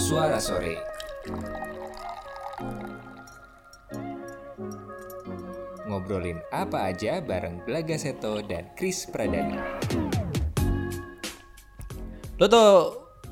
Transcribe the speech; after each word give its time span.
Suara 0.00 0.40
Sore. 0.40 0.80
Ngobrolin 5.84 6.40
apa 6.48 6.88
aja 6.88 7.20
bareng 7.20 7.60
Belaga 7.68 8.00
Seto 8.00 8.40
dan 8.40 8.72
Chris 8.80 9.04
Pradana. 9.04 9.60
Lo 12.40 12.48
tuh 12.48 12.72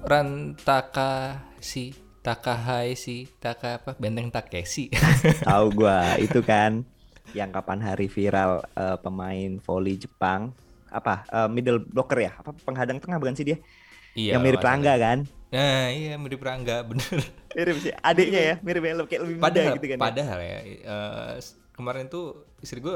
Rantaka 0.05 1.41
si 1.57 1.97
Takahai 2.21 2.93
si 3.01 3.25
Taka 3.41 3.81
apa 3.81 3.97
Benteng 3.97 4.29
Takeshi. 4.29 4.93
Tahu 5.49 5.73
gua 5.73 6.21
itu 6.21 6.45
kan 6.45 6.85
yang 7.33 7.49
kapan 7.49 7.81
hari 7.81 8.13
viral 8.13 8.61
eh, 8.77 9.01
pemain 9.01 9.57
volley 9.65 9.97
Jepang 9.97 10.53
apa 10.93 11.25
eh, 11.33 11.49
middle 11.49 11.81
blocker 11.81 12.29
ya 12.29 12.37
apa 12.37 12.53
penghadang 12.61 13.01
tengah 13.01 13.17
bukan 13.17 13.33
sih 13.33 13.57
dia 13.57 13.59
yang 14.13 14.45
mirip. 14.45 14.61
Rangga 14.61 15.01
kan 15.01 15.38
Nah, 15.49 15.89
iya 15.89 16.15
mirip 16.15 16.39
Rangga 16.39 16.85
bener. 16.89 17.19
mirip 17.51 17.77
sih 17.81 17.93
adiknya 17.95 18.41
ya 18.43 18.55
mirip 18.61 18.83
ya 18.83 18.93
kayak 19.01 19.23
lebih 19.25 19.37
muda 19.37 19.47
padahal, 19.47 19.75
gitu 19.75 19.87
kan 19.87 19.97
ya. 19.97 20.03
padahal 20.03 20.39
ya 20.39 20.59
eh, 20.61 21.33
s- 21.37 21.57
kemarin 21.73 22.07
tuh 22.07 22.27
istri 22.59 22.79
gue 22.79 22.91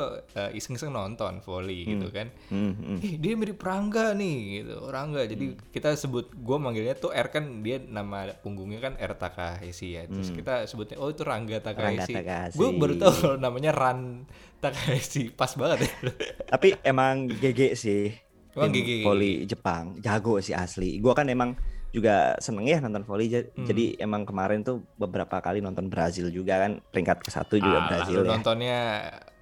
iseng-iseng 0.52 0.90
nonton 0.90 1.38
volley 1.40 1.86
gitu 1.86 2.10
kan 2.10 2.28
Hmm, 2.50 2.74
hmm. 2.74 2.98
Ih, 2.98 3.14
dia 3.16 3.32
mirip 3.32 3.56
Rangga 3.56 4.10
nih 4.12 4.36
gitu 4.58 4.84
Rangga 4.84 5.22
jadi 5.22 5.44
kita 5.70 5.94
sebut 5.94 6.28
gue 6.28 6.56
manggilnya 6.58 6.92
tuh 6.92 7.08
R 7.08 7.30
kan 7.30 7.62
dia 7.62 7.78
nama 7.78 8.26
punggungnya 8.36 8.82
kan 8.82 8.92
R 8.96 9.14
Takahashi 9.14 9.94
ya 9.94 10.04
terus 10.04 10.28
kita 10.28 10.66
sebutnya 10.66 10.98
oh 10.98 11.08
itu 11.08 11.22
Rangga 11.22 11.62
Takahashi, 11.62 12.10
Takahashi. 12.12 12.58
gue 12.58 12.68
baru 12.74 12.94
tahu 12.98 13.12
kalau 13.14 13.36
namanya 13.38 13.70
Ran 13.70 14.26
Takahashi 14.58 15.30
pas 15.30 15.54
banget 15.54 15.86
ya 15.86 15.90
tapi 16.52 16.74
emang 16.82 17.30
GG 17.30 17.60
sih 17.72 18.12
Emang 18.52 18.68
GG. 18.68 18.90
volley 19.00 19.32
Jepang 19.44 19.96
jago 19.98 20.36
sih 20.38 20.52
asli 20.52 20.98
gua 20.98 21.14
kan 21.14 21.24
emang 21.24 21.56
juga 21.92 22.16
seneng 22.38 22.64
ya 22.64 22.80
nonton 22.80 23.04
volley 23.04 23.28
Hmm. 23.28 23.64
jadi 23.64 23.84
emang 23.98 24.24
kemarin 24.24 24.60
tuh 24.60 24.80
beberapa 24.96 25.38
kali 25.38 25.60
nonton 25.60 25.86
Brazil 25.86 26.28
juga 26.28 26.56
kan 26.58 26.80
peringkat 26.82 27.20
ke 27.20 27.28
satu 27.28 27.56
juga 27.56 27.78
Alah, 27.78 27.88
Brazil 27.88 28.18
ya 28.18 28.28
nontonnya 28.28 28.80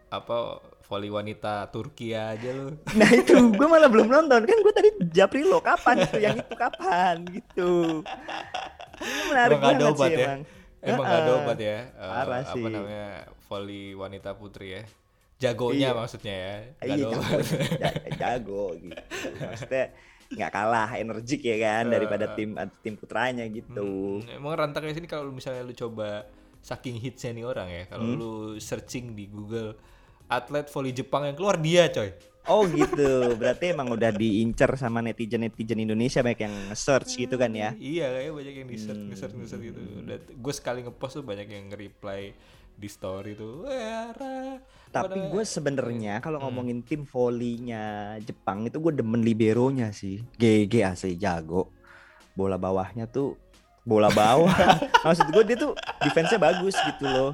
apa 0.09 0.59
volley 0.83 1.07
wanita 1.07 1.71
Turki 1.71 2.11
aja 2.11 2.51
lu 2.51 2.75
Nah 2.99 3.07
itu 3.09 3.31
gue 3.33 3.67
malah 3.67 3.87
belum 3.87 4.07
nonton 4.07 4.43
kan 4.43 4.57
gue 4.59 4.75
tadi 4.75 4.91
japri 5.09 5.43
lo 5.43 5.59
kapan 5.61 6.03
itu 6.03 6.19
yang 6.19 6.37
itu 6.37 6.51
kapan 6.53 7.17
gitu. 7.31 8.03
Ini 8.99 9.23
menarik 9.27 9.57
Emang 9.57 9.63
banget 9.65 9.87
obat 9.89 10.11
sih 10.11 10.13
ya? 10.13 10.27
emang. 10.27 10.41
Emang 10.83 11.05
gak 11.05 11.17
ada 11.17 11.33
obat 11.37 11.59
ya? 11.59 11.79
Parah 11.95 12.41
apa 12.43 12.51
sih. 12.51 12.63
namanya 12.65 13.09
volley 13.47 13.85
wanita 13.95 14.31
putri 14.35 14.69
ya? 14.73 14.83
Jagonya 15.39 15.89
Iya. 15.89 15.91
maksudnya 15.95 16.35
ya? 16.37 16.55
Gak 16.77 16.85
Iya 16.85 16.97
jago, 17.07 17.21
jago 18.19 18.65
gitu. 18.77 19.03
Maksudnya 19.41 19.85
nggak 20.31 20.51
kalah 20.51 20.95
energik 20.95 21.43
ya 21.43 21.59
kan 21.59 21.91
daripada 21.91 22.31
tim 22.33 22.55
tim 22.81 22.95
putranya 22.95 23.43
gitu. 23.47 24.23
Hmm, 24.23 24.31
Emang 24.31 24.55
rantaknya 24.55 24.95
sini 24.95 25.07
kalau 25.07 25.29
misalnya 25.29 25.67
lu 25.67 25.75
coba 25.75 26.23
saking 26.61 26.97
hitsnya 26.97 27.33
nih 27.33 27.45
orang 27.45 27.69
ya, 27.69 27.83
kalau 27.89 28.05
Hmm? 28.07 28.17
lu 28.17 28.33
searching 28.57 29.13
di 29.13 29.27
Google 29.27 29.75
atlet 30.27 30.71
volley 30.71 30.95
Jepang 30.95 31.27
yang 31.27 31.35
keluar 31.35 31.59
dia 31.59 31.91
coy. 31.91 32.15
Oh 32.47 32.63
gitu, 32.65 33.11
berarti 33.41 33.75
emang 33.75 33.91
udah 33.91 34.09
diincer 34.11 34.71
sama 34.75 35.03
netizen 35.03 35.43
netizen 35.43 35.77
Indonesia 35.77 36.23
banyak 36.23 36.41
yang 36.41 36.55
search 36.73 37.19
gitu 37.19 37.35
kan 37.35 37.51
ya? 37.51 37.75
Iya 37.75 38.07
kayak 38.15 38.33
banyak 38.33 38.55
yang 38.55 38.69
di 38.71 38.79
search, 38.79 38.97
Hmm. 38.97 39.09
nge-search, 39.11 39.35
nge-search 39.35 39.65
gitu. 39.67 39.81
gue 40.31 40.55
sekali 40.55 40.81
ngepost 40.81 41.21
tuh 41.21 41.27
banyak 41.27 41.47
yang 41.47 41.65
nge-reply 41.69 42.23
di 42.81 42.89
story 42.89 43.37
tuh. 43.37 43.69
Tapi 44.91 45.19
gue 45.23 45.45
sebenarnya 45.45 46.19
kalau 46.19 46.41
Hmm. 46.41 46.49
ngomongin 46.49 46.81
tim 46.81 47.05
volleynya 47.05 47.83
Jepang 48.19 48.65
itu 48.65 48.81
gue 48.81 48.93
demen 48.95 49.21
liberonya 49.21 49.93
sih. 49.93 50.25
GG 50.35 50.75
asli 50.83 51.15
jago. 51.15 51.71
Bola 52.33 52.57
bawahnya 52.57 53.05
tuh 53.05 53.37
bola 53.83 54.09
bawah. 54.09 54.51
Maksud 55.05 55.29
gue 55.29 55.43
dia 55.45 55.57
tuh 55.59 55.73
defense-nya 56.01 56.41
bagus 56.41 56.75
gitu 56.75 57.05
loh. 57.05 57.31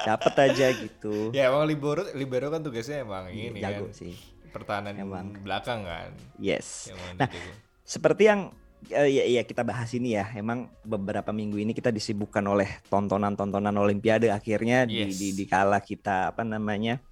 Dapet 0.00 0.34
aja 0.40 0.66
gitu. 0.72 1.28
Ya 1.30 1.50
emang 1.50 1.66
libero 1.66 2.06
libero 2.14 2.48
kan 2.48 2.62
tugasnya 2.62 3.02
emang 3.02 3.28
ini 3.28 3.58
jago 3.58 3.84
kan 3.84 3.92
sih. 3.92 4.14
pertahanan 4.48 4.96
Emang. 4.96 5.36
belakang 5.38 5.84
kan. 5.84 6.08
Yes. 6.38 6.88
Emang 6.88 7.18
Nah, 7.18 7.26
dijago. 7.26 7.52
seperti 7.82 8.22
yang 8.24 8.40
ya, 8.86 9.02
ya 9.04 9.42
kita 9.42 9.66
bahas 9.66 9.90
ini 9.90 10.14
ya, 10.14 10.30
emang 10.38 10.70
beberapa 10.86 11.34
minggu 11.34 11.58
ini 11.58 11.74
kita 11.74 11.90
disibukkan 11.90 12.46
oleh 12.46 12.78
tontonan-tontonan 12.86 13.74
Olimpiade. 13.74 14.30
Akhirnya 14.30 14.86
di, 14.86 15.02
Yes. 15.10 15.18
di, 15.18 15.34
di 15.34 15.44
kala 15.44 15.82
kita 15.82 16.30
apa 16.30 16.46
namanya 16.46 17.02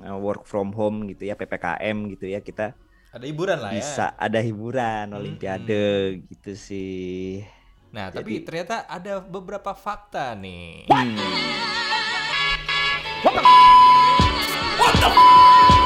eh, 0.00 0.16
work 0.16 0.48
from 0.48 0.72
home 0.72 1.04
gitu 1.12 1.28
ya, 1.28 1.36
ppkm 1.36 1.96
gitu 2.16 2.26
ya, 2.32 2.40
kita 2.40 2.72
ada 3.14 3.24
hiburan 3.30 3.58
lah 3.62 3.70
ya. 3.70 3.78
bisa 3.78 4.06
ada 4.16 4.40
hiburan 4.42 5.06
Olimpiade 5.14 5.84
gitu 6.26 6.56
sih. 6.58 7.44
Nah, 7.94 8.10
tapi 8.10 8.42
Jadi- 8.42 8.46
ternyata 8.48 8.90
ada 8.90 9.22
beberapa 9.22 9.70
fakta 9.70 10.34
nih. 10.34 10.90
Hmm. 10.90 11.14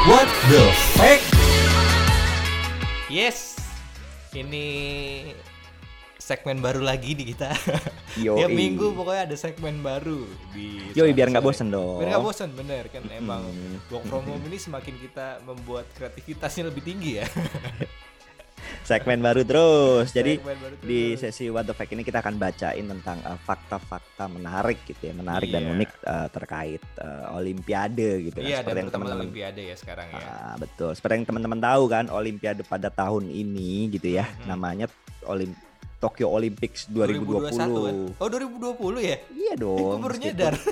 What 0.09 0.29
the 0.49 0.65
heck? 0.97 1.21
Yes. 3.12 3.47
Ini 4.38 4.66
segmen 6.19 6.62
baru 6.62 6.84
lagi 6.84 7.16
di 7.19 7.25
kita. 7.34 7.50
Tiap 8.38 8.50
minggu 8.50 8.94
pokoknya 8.94 9.31
ada 9.31 9.37
segmen 9.38 9.81
baru 9.82 10.26
di 10.54 10.91
Suara 10.93 11.15
biar 11.15 11.28
nggak 11.34 11.44
bosen 11.47 11.69
dong. 11.75 11.99
Biar 11.99 12.15
nggak 12.15 12.25
bosen 12.26 12.50
bener 12.54 12.84
kan 12.93 13.03
emang 13.10 13.43
Mm. 13.49 13.78
work 13.91 14.04
from 14.06 14.22
home 14.26 14.44
ini 14.47 14.59
semakin 14.60 14.94
kita 15.00 15.43
membuat 15.43 15.87
kreativitasnya 15.97 16.71
lebih 16.71 16.82
tinggi 16.87 17.19
ya. 17.19 17.26
Segmen 18.81 19.19
baru 19.19 19.43
terus. 19.43 20.11
Jadi 20.11 20.39
baru 20.39 20.75
di 20.78 21.12
terus. 21.12 21.28
sesi 21.28 21.47
What 21.47 21.65
the 21.65 21.72
Fact 21.72 21.91
ini 21.91 22.00
kita 22.00 22.19
akan 22.19 22.37
bacain 22.37 22.87
tentang 22.89 23.19
eh, 23.21 23.39
fakta-fakta 23.39 24.25
menarik 24.27 24.83
gitu 24.84 25.03
ya, 25.03 25.15
menarik 25.15 25.49
dan 25.49 25.65
Iya. 25.65 25.72
unik 25.72 25.91
eh, 26.00 26.28
terkait 26.31 26.83
eh, 26.97 27.27
Olimpiade 27.31 28.11
gitu 28.25 28.37
kan. 28.37 28.44
Iya, 28.44 28.59
Seperti 28.59 28.69
dan 28.71 28.78
yang 28.78 28.91
teman-teman 28.91 29.19
Olimpiade 29.22 29.62
ya 29.62 29.77
sekarang 29.77 30.06
ya. 30.09 30.21
Ah, 30.21 30.55
betul. 30.56 30.91
Seperti 30.93 31.15
yang 31.15 31.27
teman-teman 31.27 31.59
tahu 31.59 31.83
kan, 31.87 32.05
Olimpiade 32.09 32.62
pada 32.62 32.88
tahun 32.88 33.28
ini 33.28 33.71
gitu 33.91 34.09
ya, 34.11 34.25
Mhm. 34.25 34.47
namanya 34.47 34.87
Olim 35.25 35.53
Tokyo 35.99 36.31
Olympics 36.31 36.87
2020. 36.87 37.59
2021 37.59 37.59
kan? 37.83 37.94
Oh 38.17 38.28
2020 38.28 39.00
ya? 39.03 39.17
Iya 39.28 39.53
dong. 39.55 39.99
baru 39.99 40.15
meskipun- 40.15 40.25
nyadar. 40.25 40.55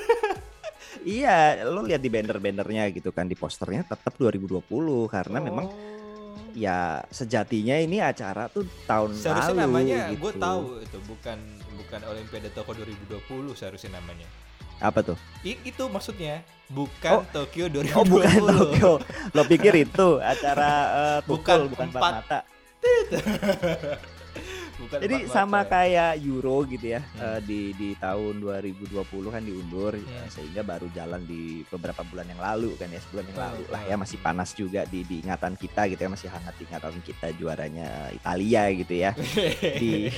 Iya, 1.07 1.63
lo 1.65 1.87
lihat 1.87 2.03
di 2.03 2.11
banner-bannernya 2.11 2.91
gitu 2.91 3.15
kan 3.15 3.31
di 3.31 3.39
posternya 3.39 3.87
tetap 3.87 4.11
2020 4.17 4.67
karena 5.07 5.39
memang 5.39 5.67
Oh. 5.69 5.96
Ya 6.57 6.79
sejatinya 7.07 7.77
ini 7.77 8.01
acara 8.01 8.49
tuh 8.49 8.65
tahun 8.83 9.13
seharusnya 9.13 9.53
lalu 9.53 9.63
namanya 9.63 9.99
gitu. 10.09 10.19
gue 10.19 10.33
tahu 10.41 10.61
itu 10.81 10.99
bukan 11.05 11.39
bukan 11.77 12.01
Olimpiade 12.09 12.49
Tokyo 12.51 12.83
2020 12.83 13.53
seharusnya 13.53 13.93
namanya. 13.95 14.25
Apa 14.77 15.01
tuh? 15.03 15.17
I- 15.43 15.61
itu 15.63 15.85
maksudnya 15.87 16.41
bukan 16.69 17.13
Oh. 17.15 17.25
Tokyo 17.31 17.69
2020. 17.69 17.93
Oh 17.93 18.05
bukan 18.05 18.37
Tokyo. 18.43 18.91
Lo 19.31 19.43
pikir 19.45 19.75
itu 19.79 20.09
acara 20.19 20.73
Bukan 21.23 21.57
tukul 21.59 21.71
bukan 21.71 21.87
empat 21.87 22.01
empat. 22.03 22.13
mata. 22.19 22.39
Bukan 24.77 24.99
Jadi 24.99 25.17
sama 25.27 25.65
kayak 25.65 26.21
Euro 26.21 26.61
gitu 26.65 26.87
ya 26.87 27.01
Hmm. 27.01 27.21
eh, 27.23 27.41
di 27.41 27.61
di 27.73 27.89
tahun 27.95 28.39
2020 28.39 28.93
kan 29.27 29.41
diundur 29.41 29.93
eh, 29.93 30.03
Hmm. 30.03 30.29
sehingga 30.29 30.61
baru 30.61 30.85
jalan 30.91 31.23
di 31.23 31.65
beberapa 31.67 32.01
bulan 32.03 32.27
yang 32.27 32.37
lalu 32.37 32.75
kan 32.75 32.87
ya 32.87 33.01
sebulan 33.01 33.25
yang 33.27 33.41
lalu 33.43 33.65
lah 33.67 33.83
ya 33.83 33.95
masih 33.95 34.19
panas 34.19 34.53
juga 34.53 34.85
di 34.85 35.01
di 35.03 35.21
ingatan 35.21 35.55
kita 35.55 35.87
gitu 35.87 35.99
ya 35.99 36.11
masih 36.11 36.29
hangat 36.29 36.55
di 36.55 36.65
ingatan 36.65 36.95
kita 37.01 37.27
juaranya 37.33 37.89
Italia 38.11 38.63
gitu 38.71 38.95
ya 38.95 39.11
di 39.81 40.13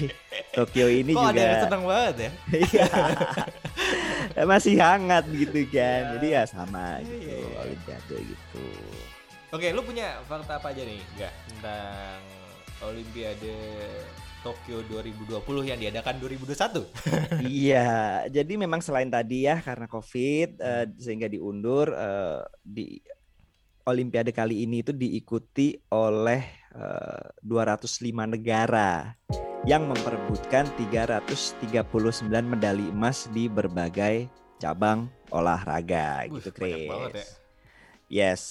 Tokyo 0.50 0.86
ini 0.86 1.12
Kok 1.12 1.22
ada 1.22 1.36
yang 1.36 1.46
juga 1.48 1.64
seneng 1.64 1.82
banget 1.84 2.14
ya? 2.18 2.30
iya 2.52 2.86
masih 4.50 4.74
hangat 4.76 5.24
gitu 5.28 5.60
kan 5.68 5.78
Iya. 5.78 6.10
jadi 6.14 6.26
ya 6.28 6.42
sama 6.44 6.98
Iya, 6.98 7.06
gitu 7.06 7.14
iya, 7.20 7.36
iya. 7.38 7.58
Olimpiade 7.60 8.16
gitu 8.24 8.66
Oke, 9.48 9.72
lu 9.72 9.80
punya 9.80 10.20
fakta 10.28 10.60
apa 10.60 10.68
aja 10.68 10.84
nih? 10.84 11.00
Enggak 11.16 11.32
tentang 11.48 12.20
Olimpiade 12.84 13.56
Tokyo 14.42 14.82
2020 14.86 15.42
yang 15.68 15.78
diadakan 15.78 16.14
2021. 16.22 16.86
Iya, 17.48 18.26
jadi 18.30 18.52
memang 18.58 18.82
selain 18.82 19.10
tadi 19.10 19.46
ya 19.46 19.62
karena 19.62 19.86
COVID 19.86 20.48
eh, 20.58 20.86
sehingga 20.98 21.30
diundur 21.30 21.90
eh, 21.94 22.42
di 22.62 22.98
Olimpiade 23.88 24.36
kali 24.36 24.68
ini 24.68 24.84
itu 24.84 24.92
diikuti 24.92 25.74
oleh 25.94 26.42
eh, 26.74 27.24
205 27.40 28.34
negara 28.38 29.16
yang 29.66 29.88
memperebutkan 29.90 30.70
339 30.76 31.62
medali 32.46 32.86
emas 32.88 33.28
di 33.32 33.48
berbagai 33.48 34.28
cabang 34.58 35.08
olahraga 35.30 36.26
Wih, 36.28 36.40
gitu, 36.40 36.50
Chris. 36.54 36.88
banget 36.88 37.12
ya. 37.14 37.26
Yes. 38.08 38.42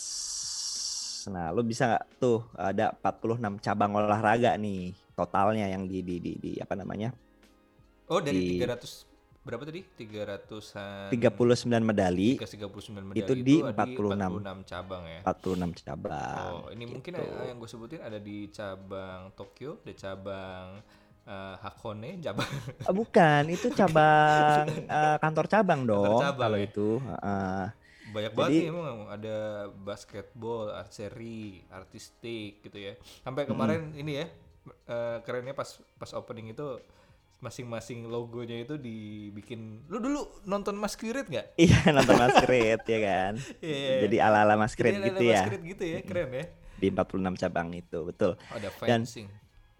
Nah, 1.28 1.52
lo 1.52 1.66
bisa 1.66 1.92
nggak 1.92 2.06
tuh 2.22 2.48
ada 2.56 2.96
46 3.04 3.60
cabang 3.60 3.92
olahraga 4.00 4.56
nih 4.56 5.07
totalnya 5.18 5.66
yang 5.66 5.90
di 5.90 6.06
di 6.06 6.22
di, 6.22 6.32
di 6.38 6.52
apa 6.62 6.78
namanya? 6.78 7.10
Oh, 8.06 8.22
dari 8.22 8.62
Di- 8.62 8.62
300 8.62 9.18
berapa 9.42 9.64
tadi? 9.64 9.80
300-an 9.80 11.08
39 11.08 11.80
medali 11.80 12.36
339 12.36 13.00
medali 13.00 13.20
Itu 13.24 13.34
di 13.34 13.64
ada 13.64 13.88
46. 13.88 14.44
46 14.44 14.72
cabang 14.72 15.04
ya. 15.08 15.20
46 15.24 15.88
cabang. 15.88 16.52
Oh, 16.54 16.68
ini 16.70 16.84
mungkin 16.86 17.12
gitu. 17.16 17.24
eh, 17.24 17.46
yang 17.50 17.58
gue 17.58 17.70
sebutin 17.72 18.02
ada 18.04 18.20
di 18.20 18.52
cabang 18.52 19.32
Tokyo, 19.34 19.80
ada 19.82 19.94
cabang 19.96 20.84
uh, 21.26 21.56
Hakone 21.64 22.20
cabang. 22.20 22.52
Oh, 22.86 22.94
bukan, 22.94 23.44
itu 23.48 23.72
cabang 23.72 24.68
uh, 24.92 25.16
kantor 25.18 25.46
cabang 25.48 25.82
dong. 25.88 26.20
cabang, 26.20 26.44
kalau 26.52 26.60
ya? 26.60 26.68
itu. 26.68 26.90
Uh, 27.02 27.66
Banyak 28.08 28.32
Jadi- 28.32 28.40
banget 28.40 28.60
nih 28.64 28.72
emang 28.72 29.00
ada 29.12 29.38
basketball, 29.80 30.72
archery, 30.72 31.64
artistik 31.68 32.64
gitu 32.64 32.80
ya. 32.80 32.96
Sampai 33.20 33.44
kemarin 33.44 33.92
ini 33.96 34.24
ya 34.24 34.28
eh, 34.88 35.18
kerennya 35.24 35.54
pas 35.54 35.68
pas 35.98 36.12
opening 36.14 36.52
itu 36.52 36.80
masing-masing 37.38 38.10
logonya 38.10 38.66
itu 38.66 38.82
dibikin. 38.82 39.86
Lu 39.94 40.02
dulu 40.02 40.26
nonton 40.50 40.74
Masquerade 40.74 41.30
nggak? 41.30 41.48
iya 41.62 41.80
nonton 41.96 42.18
Masquerade 42.18 42.82
ya 42.86 43.00
kan. 43.02 43.34
Iya. 43.62 44.10
Jadi 44.10 44.18
ala-ala 44.18 44.58
Masquerade 44.58 44.98
gitu 45.06 45.22
ada 45.22 45.30
ya. 45.30 45.42
Masquerade 45.46 45.66
gitu 45.70 45.84
ya, 45.86 46.00
keren 46.02 46.30
ya. 46.34 46.46
Di 46.78 46.88
46 46.94 47.42
cabang 47.42 47.70
itu, 47.74 48.00
betul. 48.06 48.38
Ada 48.54 48.70
Dan- 48.86 49.06
fencing. 49.06 49.28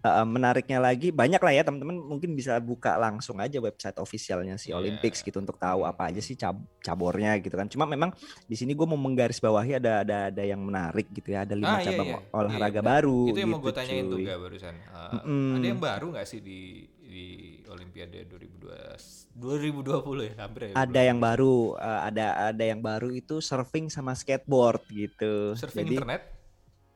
Uh, 0.08 0.24
menariknya 0.24 0.78
lagi 0.78 1.08
banyak 1.10 1.36
lah 1.38 1.52
ya 1.52 1.62
teman-teman 1.62 1.96
mungkin 1.98 2.32
bisa 2.32 2.56
buka 2.58 2.96
langsung 2.96 3.36
aja 3.38 3.58
website 3.58 3.96
officialnya 3.96 4.56
si 4.56 4.70
Iya. 4.70 4.78
Olympics 4.78 5.20
gitu 5.20 5.36
untuk 5.36 5.56
tahu 5.56 5.84
apa 5.84 6.08
aja 6.08 6.18
sih 6.18 6.32
cab 6.34 6.56
cabornya 6.80 7.36
gitu 7.38 7.54
kan. 7.54 7.68
Cuma 7.68 7.84
memang 7.84 8.14
di 8.44 8.54
sini 8.54 8.72
gue 8.72 8.86
mau 8.86 8.96
menggarisbawahi 8.96 9.76
ada 9.76 10.00
ada 10.02 10.16
ada 10.30 10.42
yang 10.42 10.60
menarik 10.60 11.08
gitu 11.10 11.32
ya. 11.32 11.42
Ada 11.42 11.52
Ah, 11.52 11.60
lima 11.60 11.76
iya, 11.76 11.84
cabang 11.84 12.08
iya. 12.08 12.18
olahraga 12.32 12.80
Iya, 12.80 12.86
baru. 12.86 13.20
Itu 13.28 13.38
yang 13.38 13.50
mau 13.50 13.58
gitu, 13.58 13.66
gue 13.68 13.74
tanyain 13.74 14.04
tuh 14.04 14.18
cuy. 14.18 14.24
gak 14.24 14.38
barusan. 14.40 14.74
Uh, 14.88 14.98
Mm-mm. 15.18 15.52
Ada 15.58 15.66
yang 15.66 15.80
baru 15.80 16.06
nggak 16.12 16.26
sih 16.26 16.40
di 16.40 16.60
di 17.08 17.26
Olimpiade 17.66 18.28
2020 18.28 19.32
2020 19.32 20.28
ya 20.28 20.34
hampir 20.38 20.60
ya. 20.68 20.72
Ada 20.76 21.00
yang 21.04 21.18
baru, 21.18 21.72
uh, 21.74 22.00
ada 22.04 22.26
ada 22.50 22.64
yang 22.64 22.80
baru 22.80 23.08
itu 23.10 23.40
surfing 23.40 23.88
sama 23.88 24.12
skateboard 24.12 24.82
gitu. 24.88 25.54
surfing 25.54 25.84
Jadi 25.84 25.94
internet. 25.96 26.22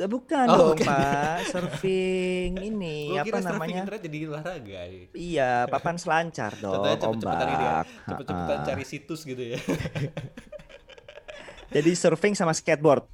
Bukan 0.08 0.46
Oh, 0.50 0.56
dong 0.58 0.68
bukan. 0.74 0.86
Pak, 0.88 1.36
surfing 1.52 2.52
ini 2.58 3.12
Gua 3.12 3.16
apa 3.22 3.26
kira 3.26 3.38
surfing 3.38 3.54
namanya? 3.54 3.80
internet 3.86 4.00
jadi 4.06 4.18
olahraga. 4.28 4.80
ya. 4.88 5.04
Iya, 5.12 5.50
papan 5.68 5.96
selancar 6.00 6.52
dong, 6.62 6.74
Contohnya 6.74 7.08
ombak. 7.08 7.84
Cepet-cepetan 8.08 8.58
Ha-ha. 8.58 8.66
cari 8.68 8.84
situs 8.88 9.20
gitu 9.22 9.42
ya. 9.42 9.58
Jadi 11.72 11.90
surfing 11.96 12.34
sama 12.36 12.52
skateboard 12.52 13.04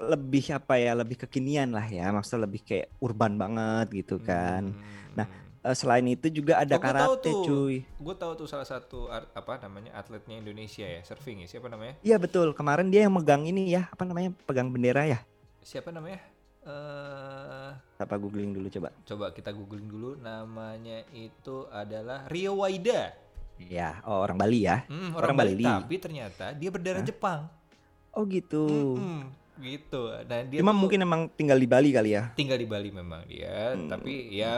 lebih 0.00 0.56
apa 0.56 0.80
ya, 0.80 0.96
lebih 0.96 1.16
kekinian 1.26 1.70
lah 1.76 1.84
ya, 1.86 2.08
maksudnya 2.10 2.48
lebih 2.48 2.64
kayak 2.64 2.88
urban 3.04 3.36
banget 3.36 3.86
gitu 4.04 4.16
kan. 4.22 4.72
Nah, 5.14 5.26
Eh, 5.60 5.76
selain 5.76 6.08
itu 6.08 6.32
juga 6.32 6.56
ada 6.64 6.72
Oh, 6.72 6.80
karate 6.80 7.36
tuh. 7.36 7.44
cuy. 7.44 7.76
gue 7.84 8.14
tahu 8.16 8.32
tuh 8.32 8.48
salah 8.48 8.64
satu 8.64 9.12
art- 9.12 9.28
apa 9.36 9.60
namanya 9.60 9.92
atletnya 9.92 10.40
Indonesia 10.40 10.88
ya 10.88 11.04
surfing 11.04 11.44
ya 11.44 11.52
siapa 11.52 11.68
namanya 11.68 12.00
Iya 12.00 12.16
betul, 12.16 12.56
kemarin 12.56 12.88
dia 12.88 13.04
yang 13.04 13.12
megang 13.12 13.44
ini 13.44 13.68
ya, 13.68 13.84
apa 13.92 14.08
namanya, 14.08 14.32
pegang 14.48 14.72
bendera 14.72 15.04
ya. 15.04 15.20
siapa 15.60 15.92
namanya 15.92 16.16
eh 16.62 17.70
Apa 17.96 18.14
googling 18.14 18.50
dulu 18.50 18.68
coba. 18.70 18.88
coba 19.02 19.26
kita 19.30 19.50
googling 19.50 19.86
dulu 19.86 20.10
namanya 20.16 21.04
itu 21.10 21.64
adalah 21.68 22.24
Rio 22.26 22.56
Waida 22.56 23.12
Iya, 23.58 24.00
oh 24.02 24.16
orang 24.18 24.36
Bali 24.36 24.64
ya. 24.64 24.88
Hmm, 24.88 25.12
Orang 25.12 25.36
orang, 25.36 25.36
Bali. 25.36 25.52
Bali. 25.54 25.68
tapi 25.68 25.96
ternyata 25.96 26.44
dia 26.50 26.68
berdarah 26.68 27.00
Jepang 27.02 27.44
Oh 28.10 28.24
gitu. 28.24 28.96
Mm-mm, 28.96 29.20
gitu 29.58 30.08
nah 30.24 30.40
dia 30.42 30.58
Cuma 30.58 30.72
tuh 30.72 30.80
mungkin 30.80 30.98
emang 30.98 31.28
tinggal 31.30 31.54
di 31.54 31.66
Bali 31.66 31.90
kali 31.90 32.10
ya. 32.10 32.32
tinggal 32.34 32.56
di 32.56 32.64
Bali 32.64 32.88
memang 32.90 33.20
dia 33.24 33.72
Hmm. 33.72 33.86
tapi 33.86 34.32
ya 34.32 34.52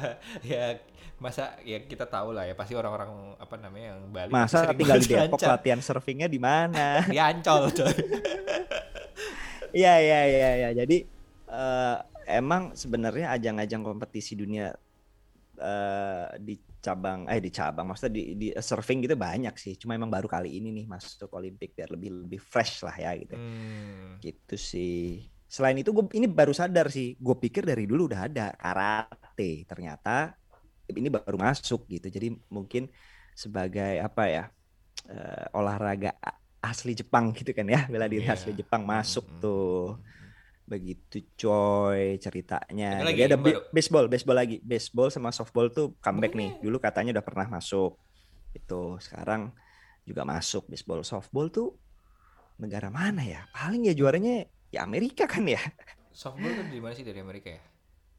ya 0.46 0.76
masa 1.16 1.56
ya 1.62 1.80
kita 1.80 2.04
tahu 2.04 2.30
lah 2.30 2.44
ya 2.44 2.52
pasti 2.52 2.74
orang-orang 2.74 3.08
apa 3.38 3.54
namanya 3.56 3.94
yang 3.94 4.00
Bali 4.06 4.28
Masa 4.28 4.68
tinggal 4.70 4.98
di 4.98 5.06
Depok 5.06 5.38
selancar. 5.38 5.48
latihan 5.54 5.80
surfingnya 5.80 6.26
di 6.26 6.36
mana? 6.36 7.00
di 7.08 7.16
Ancol 7.16 7.72
coy 7.72 7.88
Iya 9.72 9.94
iya 9.96 10.20
iya 10.26 10.50
iya. 10.58 10.70
Jadi 10.76 11.08
eh, 11.52 11.98
emang 12.40 12.72
sebenarnya 12.72 13.36
ajang-ajang 13.36 13.82
kompetisi 13.84 14.32
dunia 14.34 14.72
eh, 15.60 16.26
di 16.40 16.54
cabang 16.82 17.30
eh 17.30 17.38
di 17.38 17.50
cabang 17.54 17.86
maksudnya 17.86 18.12
di, 18.18 18.22
di 18.34 18.46
surfing 18.56 19.04
gitu 19.06 19.14
banyak 19.14 19.54
sih. 19.54 19.74
Cuma 19.78 19.94
emang 19.94 20.10
baru 20.10 20.26
kali 20.26 20.58
ini 20.58 20.74
nih 20.74 20.86
masuk 20.90 21.30
Olimpik 21.38 21.76
biar 21.78 21.92
lebih 21.94 22.10
lebih 22.26 22.40
fresh 22.42 22.82
lah 22.86 22.96
ya 22.98 23.12
gitu. 23.20 23.36
Hmm. 23.38 24.18
Gitu 24.18 24.56
sih. 24.58 25.28
Selain 25.46 25.76
itu 25.76 25.92
gue 25.92 26.04
ini 26.16 26.26
baru 26.26 26.50
sadar 26.56 26.88
sih. 26.88 27.14
Gue 27.20 27.36
pikir 27.38 27.62
dari 27.68 27.84
dulu 27.86 28.08
udah 28.10 28.20
ada 28.26 28.46
karate. 28.56 29.68
Ternyata 29.68 30.32
ini 30.90 31.08
baru 31.12 31.36
masuk 31.38 31.86
gitu. 31.88 32.08
Jadi 32.10 32.34
mungkin 32.50 32.88
sebagai 33.32 34.00
apa 34.00 34.22
ya 34.28 34.44
eh, 35.08 35.46
olahraga 35.56 36.12
asli 36.62 36.94
Jepang 36.94 37.34
gitu 37.34 37.50
kan 37.56 37.66
ya 37.66 37.86
bela 37.90 38.06
diri 38.06 38.26
Iya. 38.26 38.34
asli 38.38 38.52
Jepang 38.54 38.82
masuk 38.86 39.26
Mm, 39.26 39.34
mm, 39.34 39.40
tuh 39.42 39.98
begitu 40.62 41.26
coy 41.36 42.16
ceritanya. 42.22 43.02
Lagi 43.02 43.18
jadi 43.18 43.34
ada 43.34 43.38
baru? 43.38 43.60
baseball 43.74 44.06
baseball 44.06 44.38
lagi. 44.38 44.56
Baseball 44.62 45.08
sama 45.10 45.34
softball 45.34 45.68
tuh 45.68 45.98
comeback 45.98 46.32
nih. 46.32 46.58
Dulu 46.62 46.78
katanya 46.78 47.18
udah 47.18 47.24
pernah 47.24 47.46
masuk. 47.50 47.98
Itu 48.54 48.96
sekarang 49.02 49.52
juga 50.06 50.22
masuk. 50.22 50.70
Baseball 50.70 51.02
softball 51.02 51.50
tuh 51.50 51.76
negara 52.56 52.88
mana 52.88 53.26
ya? 53.26 53.44
Paling 53.50 53.90
ya 53.90 53.94
juaranya 53.94 54.46
ya 54.70 54.86
Amerika 54.86 55.26
kan 55.26 55.44
ya. 55.44 55.60
Softball 56.12 56.52
tuh 56.52 56.68
di 56.68 56.80
mana 56.80 56.92
sih? 56.92 57.04
Dari 57.04 57.20
Amerika 57.24 57.48
ya? 57.48 57.62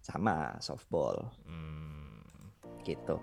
Sama 0.02 0.58
softball. 0.60 1.30
Hmm. 1.46 2.20
gitu. 2.84 3.16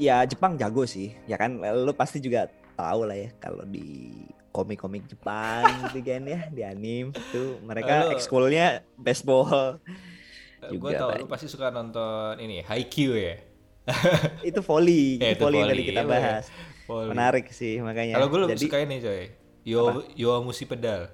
Ya 0.00 0.24
Jepang 0.24 0.56
jago 0.56 0.88
sih. 0.88 1.12
Ya 1.28 1.36
kan? 1.36 1.60
Lu 1.60 1.92
pasti 1.92 2.22
juga 2.22 2.48
tahu 2.72 3.04
lah 3.04 3.18
ya 3.18 3.30
kalau 3.36 3.68
di 3.68 4.24
komik-komik 4.52 5.04
Jepang 5.06 5.64
gitu 5.88 5.98
kan 6.04 6.22
ya 6.22 6.40
di 6.46 6.62
anime 6.62 7.10
tuh 7.28 7.58
mereka 7.60 8.06
Halo. 8.06 8.12
ekskulnya 8.12 8.84
baseball. 8.94 9.80
Gue 10.62 10.94
Juga 10.94 10.94
tau 10.94 11.10
lu 11.16 11.26
pasti 11.26 11.48
suka 11.48 11.68
nonton 11.68 12.38
ini 12.38 12.62
Haikyuu 12.62 13.16
ya? 13.16 13.34
Itu 14.46 14.62
volley 14.62 15.18
Ya, 15.18 15.34
itu 15.34 15.42
volley 15.42 15.58
yang 15.58 15.68
tadi 15.68 15.82
kita 15.82 16.00
iya, 16.00 16.06
bahas. 16.06 16.44
Volley. 16.84 17.08
menarik 17.10 17.50
sih 17.50 17.80
makanya. 17.80 18.14
Kalau 18.14 18.28
gue 18.28 18.40
lebih 18.40 18.54
jadi 18.54 18.64
suka 18.64 18.78
ini 18.78 18.96
coy. 19.00 19.22
Yo 19.62 19.82
Yo 20.12 20.32
Musi 20.38 20.62
pedal. 20.62 21.10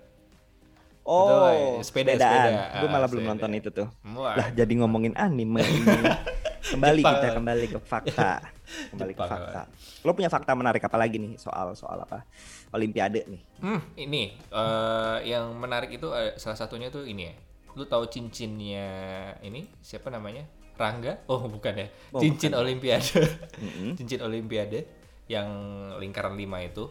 Oh 1.03 1.81
sepeda, 1.81 2.13
sepeda. 2.13 2.85
gue 2.85 2.89
malah 2.91 3.01
Ah, 3.01 3.11
belum 3.11 3.25
sepeda. 3.25 3.33
nonton 3.33 3.51
itu 3.57 3.69
tuh. 3.73 3.89
Wah, 4.13 4.37
lah 4.37 4.49
jadi 4.53 4.69
ngomongin 4.77 5.17
anime 5.17 5.65
ini 5.65 5.89
kembali 6.61 7.01
Jepang. 7.01 7.15
kita 7.15 7.29
kembali 7.35 7.65
ke 7.69 7.79
fakta 7.81 8.31
kembali 8.93 9.13
ke 9.15 9.23
Jepang, 9.23 9.31
fakta 9.31 9.61
lo 10.03 10.11
punya 10.13 10.31
fakta 10.31 10.53
menarik 10.53 10.83
apa 10.83 10.97
lagi 10.97 11.17
nih 11.19 11.39
soal 11.39 11.73
soal 11.73 12.03
apa 12.03 12.23
olimpiade 12.73 13.25
nih 13.27 13.43
Hmm, 13.59 13.83
ini 13.99 14.39
eh, 14.55 15.19
yang 15.27 15.51
menarik 15.59 15.91
itu 15.91 16.07
eh, 16.15 16.39
salah 16.39 16.55
satunya 16.55 16.95
tuh 16.95 17.03
ini 17.03 17.27
ya. 17.27 17.35
Lu 17.75 17.83
tahu 17.83 18.07
cincinnya 18.07 18.87
ini 19.43 19.67
siapa 19.83 20.15
namanya? 20.15 20.47
Rangga? 20.79 21.27
Oh, 21.27 21.43
bukan 21.51 21.75
ya. 21.75 21.91
Oh, 22.15 22.23
Cincin 22.23 22.55
Olimpiade. 22.55 23.19
Mm-mm. 23.59 23.95
Cincin 23.99 24.23
Olimpiade 24.23 24.87
yang 25.27 25.51
lingkaran 25.99 26.39
lima 26.39 26.63
itu. 26.63 26.87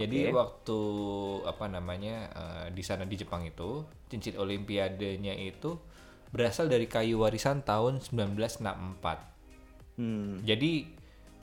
Jadi 0.00 0.32
Oke. 0.32 0.40
waktu 0.40 0.78
apa 1.44 1.68
namanya 1.68 2.16
eh, 2.32 2.66
di 2.72 2.80
sana 2.80 3.04
di 3.04 3.20
Jepang 3.20 3.44
itu 3.44 3.84
cincin 4.08 4.40
Olimpiadenya 4.40 5.36
itu 5.36 5.76
berasal 6.30 6.70
dari 6.70 6.86
kayu 6.86 7.22
warisan 7.22 7.62
tahun 7.62 7.98
1964. 8.00 9.98
Hmm. 9.98 10.40
Jadi 10.46 10.72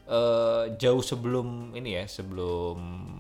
eh, 0.08 0.64
jauh 0.80 1.04
sebelum 1.04 1.76
ini 1.76 2.00
ya, 2.00 2.04
sebelum 2.08 2.78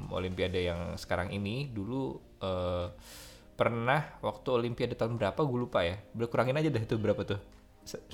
Olimpiade 0.09 0.63
yang 0.63 0.95
sekarang 0.95 1.29
ini, 1.29 1.67
dulu 1.69 2.15
eh, 2.39 2.87
pernah 3.53 4.15
waktu 4.23 4.47
Olimpiade 4.53 4.95
tahun 4.95 5.19
berapa 5.19 5.37
gue 5.37 5.59
lupa 5.59 5.83
ya. 5.83 5.99
Berkurangin 6.15 6.55
aja 6.55 6.71
deh 6.71 6.83
itu 6.83 6.95
berapa 6.95 7.21
tuh. 7.27 7.39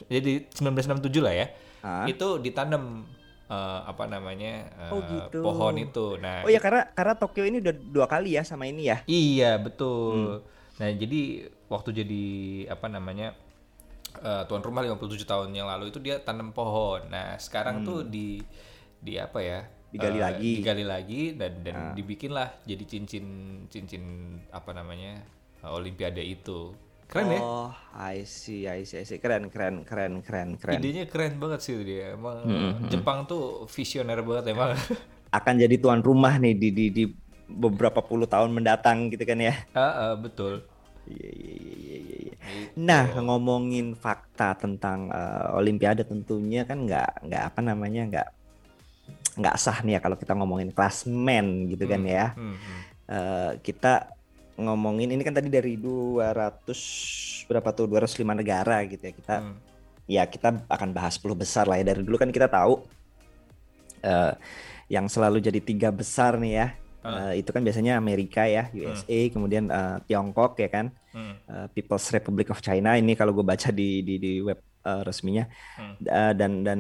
Jadi 0.10 0.50
1967 0.54 1.22
lah 1.22 1.34
ya. 1.34 1.48
Ah. 1.86 2.06
Itu 2.10 2.42
ditanam 2.42 3.06
eh, 3.48 3.80
apa 3.86 4.10
namanya 4.10 4.66
eh, 4.90 4.92
Oh, 4.92 5.02
gitu. 5.06 5.46
pohon 5.46 5.78
itu. 5.78 6.18
Nah, 6.18 6.42
Oh 6.42 6.50
ya 6.50 6.58
karena 6.58 6.90
karena 6.98 7.14
Tokyo 7.14 7.46
ini 7.46 7.62
udah 7.62 7.74
dua 7.78 8.06
kali 8.10 8.34
ya 8.34 8.42
sama 8.42 8.66
ini 8.66 8.90
ya. 8.90 9.06
Iya 9.06 9.62
Hmm. 9.62 10.42
Nah 10.80 10.90
jadi 10.90 11.22
waktu 11.70 11.90
jadi 11.94 12.24
apa 12.70 12.90
namanya 12.90 13.38
eh, 14.20 14.44
tuan 14.46 14.62
rumah 14.62 14.82
57 14.82 15.26
tahun 15.26 15.50
yang 15.54 15.68
lalu 15.70 15.90
itu 15.90 16.00
dia 16.00 16.18
tanam 16.18 16.50
pohon. 16.52 17.06
Nah 17.10 17.38
sekarang 17.38 17.82
tuh 17.84 18.06
di 18.06 18.42
di 18.98 19.18
apa 19.18 19.40
ya? 19.42 19.60
Digali 19.94 20.18
eh, 20.18 20.24
lagi. 20.26 20.52
Digali 20.58 20.86
lagi 20.86 21.22
dan 21.38 21.54
dan 21.62 21.76
Ah. 21.78 21.94
dibikinlah 21.94 22.66
jadi 22.66 22.84
cincin 22.88 23.26
cincin 23.70 24.04
apa 24.50 24.74
namanya 24.74 25.22
eh, 25.62 25.70
Olimpiade 25.70 26.22
itu. 26.22 26.74
Keren 27.04 27.30
ya? 27.30 27.40
Oh, 27.46 27.70
I 27.94 28.26
see, 28.26 28.66
I 28.66 28.82
see, 28.90 28.98
I 28.98 29.06
see. 29.06 29.22
Keren, 29.22 29.54
keren, 29.54 29.86
keren, 29.86 30.26
keren, 30.26 30.58
keren. 30.58 30.82
Idenya 30.82 31.06
keren 31.06 31.38
banget 31.38 31.62
sih 31.62 31.78
dia. 31.86 32.18
Emang 32.18 32.42
Hmm, 32.42 32.90
Jepang 32.90 33.30
tuh 33.30 33.70
visioner 33.70 34.18
banget 34.26 34.50
emang. 34.50 34.74
Akan 35.30 35.62
jadi 35.62 35.78
tuan 35.78 36.02
rumah 36.02 36.42
nih 36.42 36.58
di 36.58 36.70
di, 36.74 36.86
di 36.90 37.04
beberapa 37.54 38.02
puluh 38.02 38.26
tahun 38.26 38.50
mendatang 38.50 39.14
gitu 39.14 39.24
kan 39.24 39.38
ya. 39.38 39.54
Ah, 39.72 40.12
ah, 40.12 40.14
betul. 40.18 40.66
Iya, 41.04 41.30
iya, 41.30 41.56
iya, 41.56 41.76
iya, 41.76 41.98
iya, 42.00 42.18
iya. 42.18 42.34
Gitu. 42.34 42.74
Nah, 42.80 43.04
ngomongin 43.22 43.94
fakta 43.94 44.56
tentang 44.58 45.12
eh, 45.12 45.58
Olimpiade 45.60 46.02
tentunya 46.04 46.64
kan 46.66 46.84
nggak 46.84 47.28
nggak 47.30 47.44
apa 47.54 47.60
namanya 47.62 48.02
nggak 48.10 48.30
nggak 49.34 49.56
sah 49.58 49.82
nih 49.82 49.98
ya 49.98 50.00
kalau 50.00 50.16
kita 50.16 50.34
ngomongin 50.34 50.72
klasmen 50.72 51.68
gitu 51.70 51.86
kan 51.86 52.02
ya. 52.04 52.26
Hmm, 52.34 52.56
hmm. 52.56 52.80
Eh, 53.04 53.52
kita 53.62 54.10
ngomongin 54.56 55.10
ini 55.12 55.22
kan 55.22 55.34
tadi 55.34 55.50
dari 55.50 55.76
200 55.76 57.50
berapa 57.50 57.70
tuh 57.74 57.90
205 57.90 58.38
negara 58.38 58.86
gitu 58.86 59.02
ya 59.02 59.14
kita 59.14 59.36
Hmm. 59.42 59.58
ya 60.06 60.24
kita 60.30 60.64
akan 60.70 60.90
bahas 60.94 61.18
10 61.18 61.34
besar 61.34 61.66
lah 61.66 61.82
ya 61.82 61.90
dari 61.90 62.06
dulu 62.06 62.16
kan 62.16 62.30
kita 62.30 62.48
tahu 62.48 62.86
eh, 64.04 64.34
yang 64.88 65.08
selalu 65.08 65.40
jadi 65.40 65.60
tiga 65.60 65.90
besar 65.90 66.38
nih 66.38 66.54
ya. 66.54 66.68
Eh, 67.04 67.34
itu 67.44 67.50
kan 67.52 67.62
biasanya 67.68 68.00
Amerika 68.00 68.48
ya, 68.48 68.72
USA, 68.72 69.20
kemudian 69.34 69.68
eh, 69.68 69.98
Tiongkok 70.08 70.56
ya 70.60 70.70
kan, 70.72 70.88
Hmm. 71.14 71.38
Eh, 71.46 71.68
People's 71.78 72.10
Republic 72.10 72.50
of 72.50 72.64
China 72.66 72.98
ini 72.98 73.14
kalau 73.14 73.38
gue 73.38 73.46
baca 73.46 73.70
di 73.70 74.02
di, 74.02 74.18
di 74.18 74.32
web 74.42 74.58
eh, 74.88 75.02
resminya 75.06 75.46
Hmm. 75.78 75.94
Eh, 76.02 76.34
dan 76.34 76.52
dan 76.66 76.80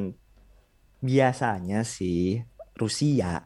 biasanya 1.03 1.83
sih 1.85 2.41
Rusia 2.79 3.45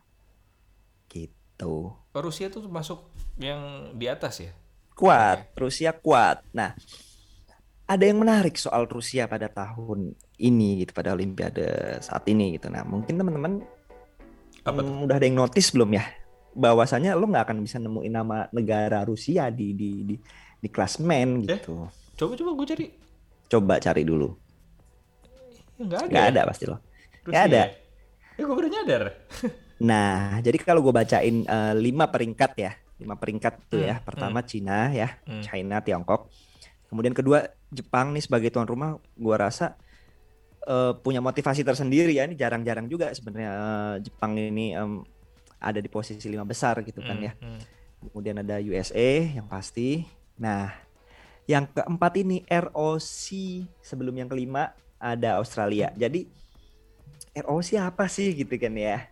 gitu 1.12 1.98
Oh, 2.16 2.22
Rusia 2.24 2.48
tuh 2.50 2.66
masuk 2.70 3.00
yang 3.38 3.94
di 3.98 4.08
atas 4.10 4.42
ya? 4.42 4.52
kuat, 4.98 5.54
Rusia 5.54 5.94
kuat. 5.94 6.42
Nah, 6.58 6.74
ada 7.88 8.04
yang 8.04 8.20
menarik 8.20 8.58
soal 8.60 8.90
Rusia 8.90 9.30
pada 9.30 9.48
tahun 9.48 10.12
ini 10.42 10.84
gitu 10.84 10.92
pada 10.92 11.14
Olimpiade 11.16 12.02
saat 12.04 12.26
ini 12.28 12.58
gitu. 12.58 12.68
Nah, 12.74 12.84
mungkin 12.84 13.16
teman-teman 13.16 13.54
Apa 14.68 14.84
hmm, 14.84 15.08
udah 15.08 15.16
ada 15.16 15.26
yang 15.26 15.40
notice 15.40 15.72
belum 15.72 15.96
ya? 15.96 16.04
Bahwasanya 16.58 17.14
lo 17.14 17.30
nggak 17.30 17.46
akan 17.46 17.58
bisa 17.62 17.78
nemuin 17.78 18.10
nama 18.10 18.50
negara 18.50 19.06
Rusia 19.06 19.54
di 19.54 19.78
di 19.78 20.02
di, 20.04 20.16
di 20.58 20.68
klasmen 20.68 21.46
Eh? 21.46 21.62
gitu. 21.62 21.86
Coba-coba 22.18 22.52
gue 22.56 22.68
cari. 22.68 22.86
Coba 23.48 23.74
cari 23.78 24.02
dulu. 24.02 24.34
Ya, 25.78 25.86
nggak 25.86 26.00
ada. 26.02 26.10
Nggak 26.10 26.26
ya? 26.26 26.32
ada 26.34 26.42
pasti 26.44 26.64
lo. 26.66 26.78
Nggak 27.24 27.44
ada. 27.46 27.58
ya? 27.58 27.68
Ya 28.34 28.42
gue 28.44 28.56
baru 28.56 28.70
nyadar. 28.70 29.04
Nah, 29.78 30.42
jadi 30.42 30.58
kalau 30.58 30.82
gue 30.82 30.90
bacain 30.90 31.46
eh, 31.46 31.74
lima 31.78 32.10
peringkat 32.10 32.58
ya, 32.58 32.74
lima 32.98 33.14
peringkat 33.14 33.70
tuh 33.70 33.78
ya. 33.78 34.02
Hmm, 34.02 34.06
Pertama 34.10 34.42
Cina 34.42 34.90
ya, 34.90 35.22
Hmm. 35.22 35.46
China, 35.46 35.86
Tiongkok. 35.86 36.34
Kemudian 36.90 37.14
kedua 37.14 37.46
Jepang 37.70 38.10
nih 38.10 38.26
sebagai 38.26 38.50
tuan 38.50 38.66
rumah, 38.66 38.98
gua 39.14 39.38
rasa 39.38 39.78
eh, 40.66 40.98
punya 40.98 41.22
motivasi 41.22 41.62
tersendiri 41.62 42.10
ya. 42.10 42.26
Ini 42.26 42.34
jarang-jarang 42.34 42.90
juga 42.90 43.14
sebenarnya 43.14 43.52
eh, 43.54 43.96
Jepang 44.02 44.34
ini 44.34 44.74
em, 44.74 45.06
ada 45.58 45.80
di 45.82 45.90
posisi 45.90 46.26
lima 46.30 46.46
besar 46.46 46.82
gitu 46.86 47.02
kan 47.02 47.18
ya. 47.18 47.34
Hmm, 47.38 47.58
hmm. 47.58 47.62
Kemudian 48.14 48.38
ada 48.42 48.62
USA 48.62 49.26
yang 49.26 49.50
pasti. 49.50 50.06
Nah, 50.38 50.70
yang 51.50 51.66
keempat 51.66 52.14
ini 52.22 52.46
ROC 52.46 53.32
sebelum 53.82 54.14
yang 54.14 54.30
kelima 54.30 54.76
ada 55.02 55.42
Australia. 55.42 55.90
Jadi 55.98 56.28
ROC 57.38 57.78
apa 57.78 58.06
sih 58.10 58.34
gitu 58.38 58.54
kan 58.58 58.74
ya? 58.78 59.08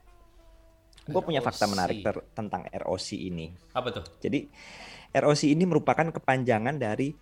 Gue 1.06 1.22
punya 1.22 1.42
fakta 1.42 1.70
menarik 1.70 2.02
ter- 2.02 2.26
tentang 2.34 2.66
ROC 2.70 3.14
ini. 3.14 3.54
Apa 3.74 3.94
tuh? 3.94 4.06
Jadi 4.22 4.50
ROC 5.16 5.42
ini 5.50 5.64
merupakan 5.64 6.10
kepanjangan 6.10 6.76
dari 6.76 7.14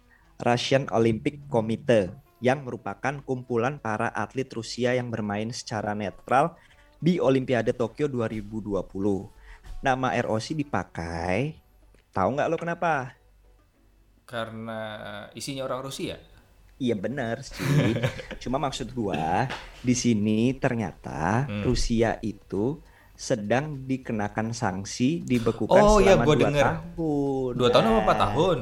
Russian 0.41 0.89
Olympic 0.91 1.45
Committee 1.47 2.09
yang 2.43 2.67
merupakan 2.67 3.23
kumpulan 3.23 3.79
para 3.79 4.11
atlet 4.11 4.49
Rusia 4.51 4.91
yang 4.97 5.07
bermain 5.07 5.47
secara 5.55 5.95
netral 5.95 6.59
di 7.03 7.19
Olimpiade 7.19 7.75
Tokyo 7.75 8.07
2020. 8.07 8.79
Nama 9.83 10.07
ROC 10.23 10.55
dipakai, 10.55 11.59
tahu 12.09 12.29
nggak 12.31 12.47
lo 12.47 12.55
kenapa? 12.55 13.11
Karena 14.23 14.79
isinya 15.33 15.67
orang 15.67 15.83
Rusia. 15.83 16.15
Iya 16.79 16.95
benar 16.95 17.43
sih. 17.43 17.91
Cuma 18.41 18.55
maksud 18.55 18.95
gua 18.95 19.51
di 19.77 19.91
sini 19.93 20.55
ternyata 20.55 21.43
Hmm. 21.43 21.61
Rusia 21.61 22.17
itu 22.19 22.79
sedang 23.13 23.83
dikenakan 23.83 24.55
sanksi 24.55 25.21
dibekukan 25.21 25.75
Oh, 25.77 25.99
iya, 25.99 26.15
selama 26.15 26.23
gua 26.23 26.33
dua 26.33 26.43
denger. 26.47 26.65
tahun. 26.65 27.51
Dua 27.53 27.69
tahun 27.69 27.83
apa 27.83 27.91
Nah, 27.91 28.01
empat 28.01 28.17
tahun? 28.17 28.57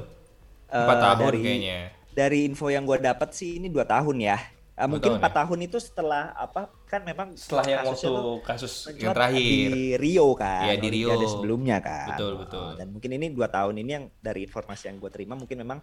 eh, 0.67 0.79
Empat 0.81 0.98
tahun 1.00 1.19
dari- 1.21 1.43
kayaknya. 1.45 1.79
Dari 2.12 2.39
info 2.43 2.67
yang 2.67 2.83
gua 2.83 2.98
dapat 2.98 3.29
sih 3.31 3.62
ini 3.62 3.69
dua 3.69 3.86
tahun 3.86 4.17
ya. 4.19 4.38
Dua 4.83 4.91
mungkin 4.97 5.11
tahun 5.11 5.19
empat 5.21 5.33
ya? 5.33 5.38
tahun 5.43 5.59
itu 5.61 5.77
setelah 5.77 6.23
apa? 6.33 6.61
Kan 6.85 7.01
memang 7.03 7.27
Setelah 7.35 7.65
yang 7.67 7.81
waktu 7.85 8.11
kasus 8.41 8.73
yang 8.95 9.13
terakhir. 9.13 9.38
di 9.38 9.51
Rio 9.97 10.27
kan. 10.33 10.65
Iya, 10.65 10.75
di 10.77 10.88
Rio. 10.89 11.07
Olimpiade 11.09 11.27
sebelumnya 11.27 11.77
kan. 11.79 12.07
Betul, 12.15 12.31
Oh, 12.31 12.39
betul. 12.41 12.67
Dan 12.75 12.88
mungkin 12.89 13.09
ini 13.13 13.27
dua 13.29 13.47
tahun 13.47 13.75
ini 13.77 13.91
yang 13.91 14.05
dari 14.17 14.43
informasi 14.43 14.89
yang 14.89 14.97
gue 14.97 15.09
terima 15.09 15.33
mungkin 15.33 15.57
memang 15.59 15.79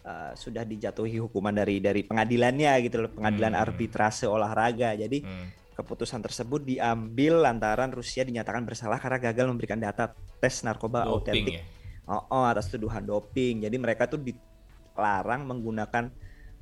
eh, 0.00 0.32
sudah 0.32 0.64
dijatuhi 0.64 1.20
hukuman 1.20 1.52
dari 1.52 1.76
dari 1.76 2.00
pengadilannya 2.00 2.72
gitu 2.82 3.04
loh, 3.04 3.12
pengadilan 3.12 3.52
Hmm. 3.52 3.62
arbitrase 3.62 4.24
olahraga. 4.24 4.96
Jadi 4.96 5.20
Hmm. 5.20 5.52
keputusan 5.76 6.20
tersebut 6.20 6.64
diambil 6.64 7.44
lantaran 7.44 7.88
Rusia 7.88 8.20
dinyatakan 8.20 8.64
bersalah 8.64 8.96
karena 8.96 9.20
gagal 9.20 9.44
memberikan 9.46 9.76
data 9.76 10.08
tes 10.36 10.60
narkoba 10.60 11.04
Doping 11.04 11.12
autentik 11.12 11.54
ya. 11.54 11.64
Oh, 12.08 12.24
oh, 12.32 12.44
atas 12.44 12.66
tuduhan 12.66 13.04
doping. 13.04 13.62
Jadi 13.62 13.76
mereka 13.76 14.08
tuh 14.08 14.18
dilarang 14.18 15.46
menggunakan 15.46 16.08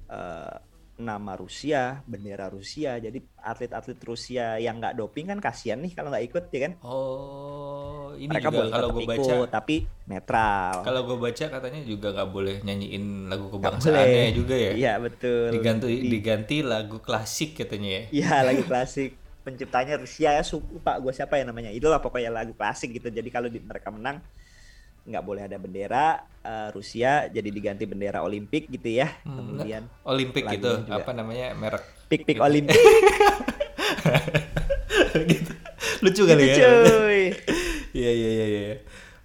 eh, 0.08 0.56
nama 0.98 1.38
Rusia, 1.38 2.02
bendera 2.04 2.50
Rusia. 2.50 2.98
Jadi 2.98 3.22
atlet-atlet 3.38 3.98
Rusia 4.02 4.58
yang 4.58 4.82
nggak 4.82 4.98
doping 4.98 5.30
kan 5.30 5.38
kasihan 5.38 5.78
nih 5.78 5.94
kalau 5.94 6.10
nggak 6.10 6.26
ikut 6.26 6.44
ya 6.50 6.60
kan. 6.66 6.72
Oh, 6.82 8.10
ini 8.18 8.26
mereka 8.34 8.50
juga 8.50 8.58
boleh 8.58 8.70
kalau 8.74 8.88
gue 8.90 9.02
baca 9.06 9.22
ikut, 9.22 9.48
tapi 9.48 9.76
netral. 10.10 10.74
kalau 10.82 11.00
gue 11.06 11.16
baca 11.16 11.44
katanya 11.46 11.80
juga 11.86 12.08
nggak 12.12 12.30
boleh 12.34 12.56
nyanyiin 12.66 13.04
lagu 13.30 13.46
kebangsaannya 13.54 14.30
juga 14.34 14.54
ya. 14.58 14.72
Iya 14.74 14.92
betul. 14.98 15.46
Diganti 15.54 15.86
Di- 15.86 16.10
diganti 16.10 16.56
lagu 16.66 16.98
klasik 16.98 17.54
katanya 17.62 17.88
ya. 17.88 18.02
Iya 18.10 18.34
lagu 18.42 18.62
klasik. 18.66 19.14
Penciptanya 19.46 19.96
Rusia 19.96 20.36
ya 20.36 20.42
suku 20.44 20.82
pak 20.82 21.00
gue 21.00 21.14
siapa 21.14 21.38
ya 21.40 21.46
namanya. 21.46 21.70
Itulah 21.72 22.02
pokoknya 22.02 22.28
lagu 22.28 22.52
klasik 22.52 22.92
gitu. 22.92 23.08
Jadi 23.08 23.30
kalau 23.30 23.46
di- 23.48 23.62
mereka 23.62 23.88
menang 23.88 24.18
nggak 25.08 25.24
boleh 25.24 25.48
ada 25.48 25.56
bendera 25.56 26.20
eh, 26.44 26.68
Rusia 26.76 27.32
jadi 27.32 27.48
diganti 27.48 27.88
bendera 27.88 28.20
Olimpik 28.20 28.68
gitu 28.68 28.92
ya. 28.92 29.08
Hmm, 29.24 29.40
Kemudian 29.40 29.88
Olimpik 30.04 30.44
gitu, 30.52 30.84
juga. 30.84 31.00
apa 31.00 31.10
namanya 31.16 31.56
merek 31.56 31.84
pik 32.12 32.28
pik 32.28 32.38
Olimpik 32.38 32.76
gitu. 35.32 35.52
Lucu 36.04 36.22
kali 36.28 36.42
gitu 36.46 36.60
ya. 36.60 36.68
cuy. 36.84 37.22
Iya 37.98 38.10
iya 38.14 38.30
iya 38.30 38.46
iya. 38.46 38.76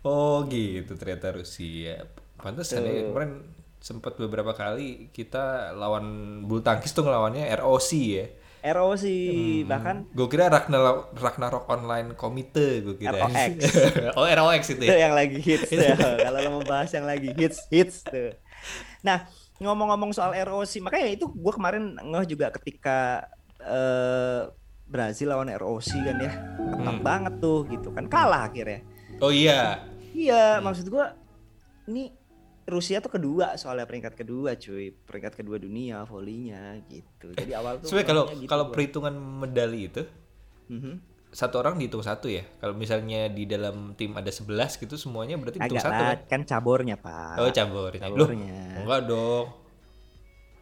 Oh 0.08 0.48
gitu 0.48 0.96
ternyata 0.96 1.36
Rusia. 1.36 2.08
Pantesan 2.40 2.88
ya 2.88 3.12
kemarin 3.12 3.44
sempat 3.84 4.16
beberapa 4.16 4.56
kali 4.56 5.12
kita 5.12 5.76
lawan 5.76 6.40
bulu 6.48 6.64
tangkis 6.64 6.96
tuh 6.96 7.04
ngelawannya 7.04 7.52
ROC 7.60 7.90
ya. 7.94 8.26
ROC 8.64 9.04
Hmm. 9.04 9.68
bahkan 9.68 9.96
Gue 10.10 10.28
kira 10.28 10.48
Ragnarok, 10.48 11.12
Ragnarok 11.14 11.64
Online 11.68 12.16
Komite 12.16 12.80
gue 12.80 12.96
kira. 12.96 13.12
ROX. 13.20 13.60
oh 14.18 14.24
ROX 14.24 14.62
itu 14.70 14.80
itu 14.80 14.88
ya. 14.88 15.06
yang 15.06 15.14
lagi 15.14 15.38
hits 15.38 15.68
tuh. 15.68 15.84
Kalau 16.18 16.40
lo 16.40 16.50
mau 16.50 16.64
bahas 16.64 16.90
yang 16.90 17.04
lagi 17.04 17.36
hits 17.36 17.68
hits 17.68 18.02
tuh. 18.02 18.32
Nah 19.02 19.28
ngomong-ngomong 19.60 20.12
soal 20.12 20.32
ROC 20.34 20.80
makanya 20.80 21.12
itu 21.12 21.28
gue 21.28 21.54
kemarin 21.54 22.00
ngeh 22.00 22.26
juga 22.26 22.50
ketika 22.52 23.28
eh, 23.60 24.48
Brazil 24.84 25.32
lawan 25.32 25.52
ROC 25.52 25.90
kan 25.92 26.18
ya 26.18 26.32
ketat 26.56 26.96
Hmm. 26.96 27.04
banget 27.04 27.34
tuh 27.40 27.68
gitu 27.68 27.92
kan 27.92 28.08
kalah 28.08 28.48
akhirnya. 28.48 28.80
Oh 29.20 29.30
iya. 29.30 29.84
Iya 30.14 30.60
maksud 30.60 30.88
gue 30.88 31.06
ini 31.86 32.16
Rusia 32.64 32.98
tuh 32.98 33.12
kedua 33.12 33.56
soalnya 33.56 33.84
peringkat 33.84 34.16
kedua 34.16 34.56
cuy 34.56 34.90
peringkat 34.90 35.34
kedua 35.36 35.58
dunia 35.58 36.04
volinya 36.04 36.62
gitu 36.86 37.32
jadi 37.34 37.60
awal 37.60 37.78
tuh 37.78 37.92
Sebenarnya 37.92 38.08
kalau 38.08 38.24
gitu 38.32 38.48
kalau 38.48 38.64
gua. 38.66 38.74
perhitungan 38.74 39.14
medali 39.14 39.82
itu 39.86 40.04
Mhm. 40.66 40.94
satu 41.30 41.60
orang 41.60 41.76
dihitung 41.76 42.00
satu 42.00 42.30
ya. 42.30 42.46
Kalau 42.56 42.72
misalnya 42.74 43.26
di 43.28 43.44
dalam 43.44 43.92
tim 43.94 44.14
ada 44.14 44.30
11 44.30 44.78
gitu 44.78 44.96
semuanya 44.96 45.34
berarti 45.36 45.58
dihitung 45.58 45.76
agak 45.76 45.86
satu 45.88 45.98
lah 46.00 46.14
kan. 46.16 46.30
kan 46.30 46.42
cabornya 46.46 46.96
pak 46.96 47.36
Oh 47.36 47.50
cabur. 47.50 47.90
Loh, 47.90 48.00
cabornya 48.00 48.54
enggak 48.80 49.02
dong. 49.04 49.46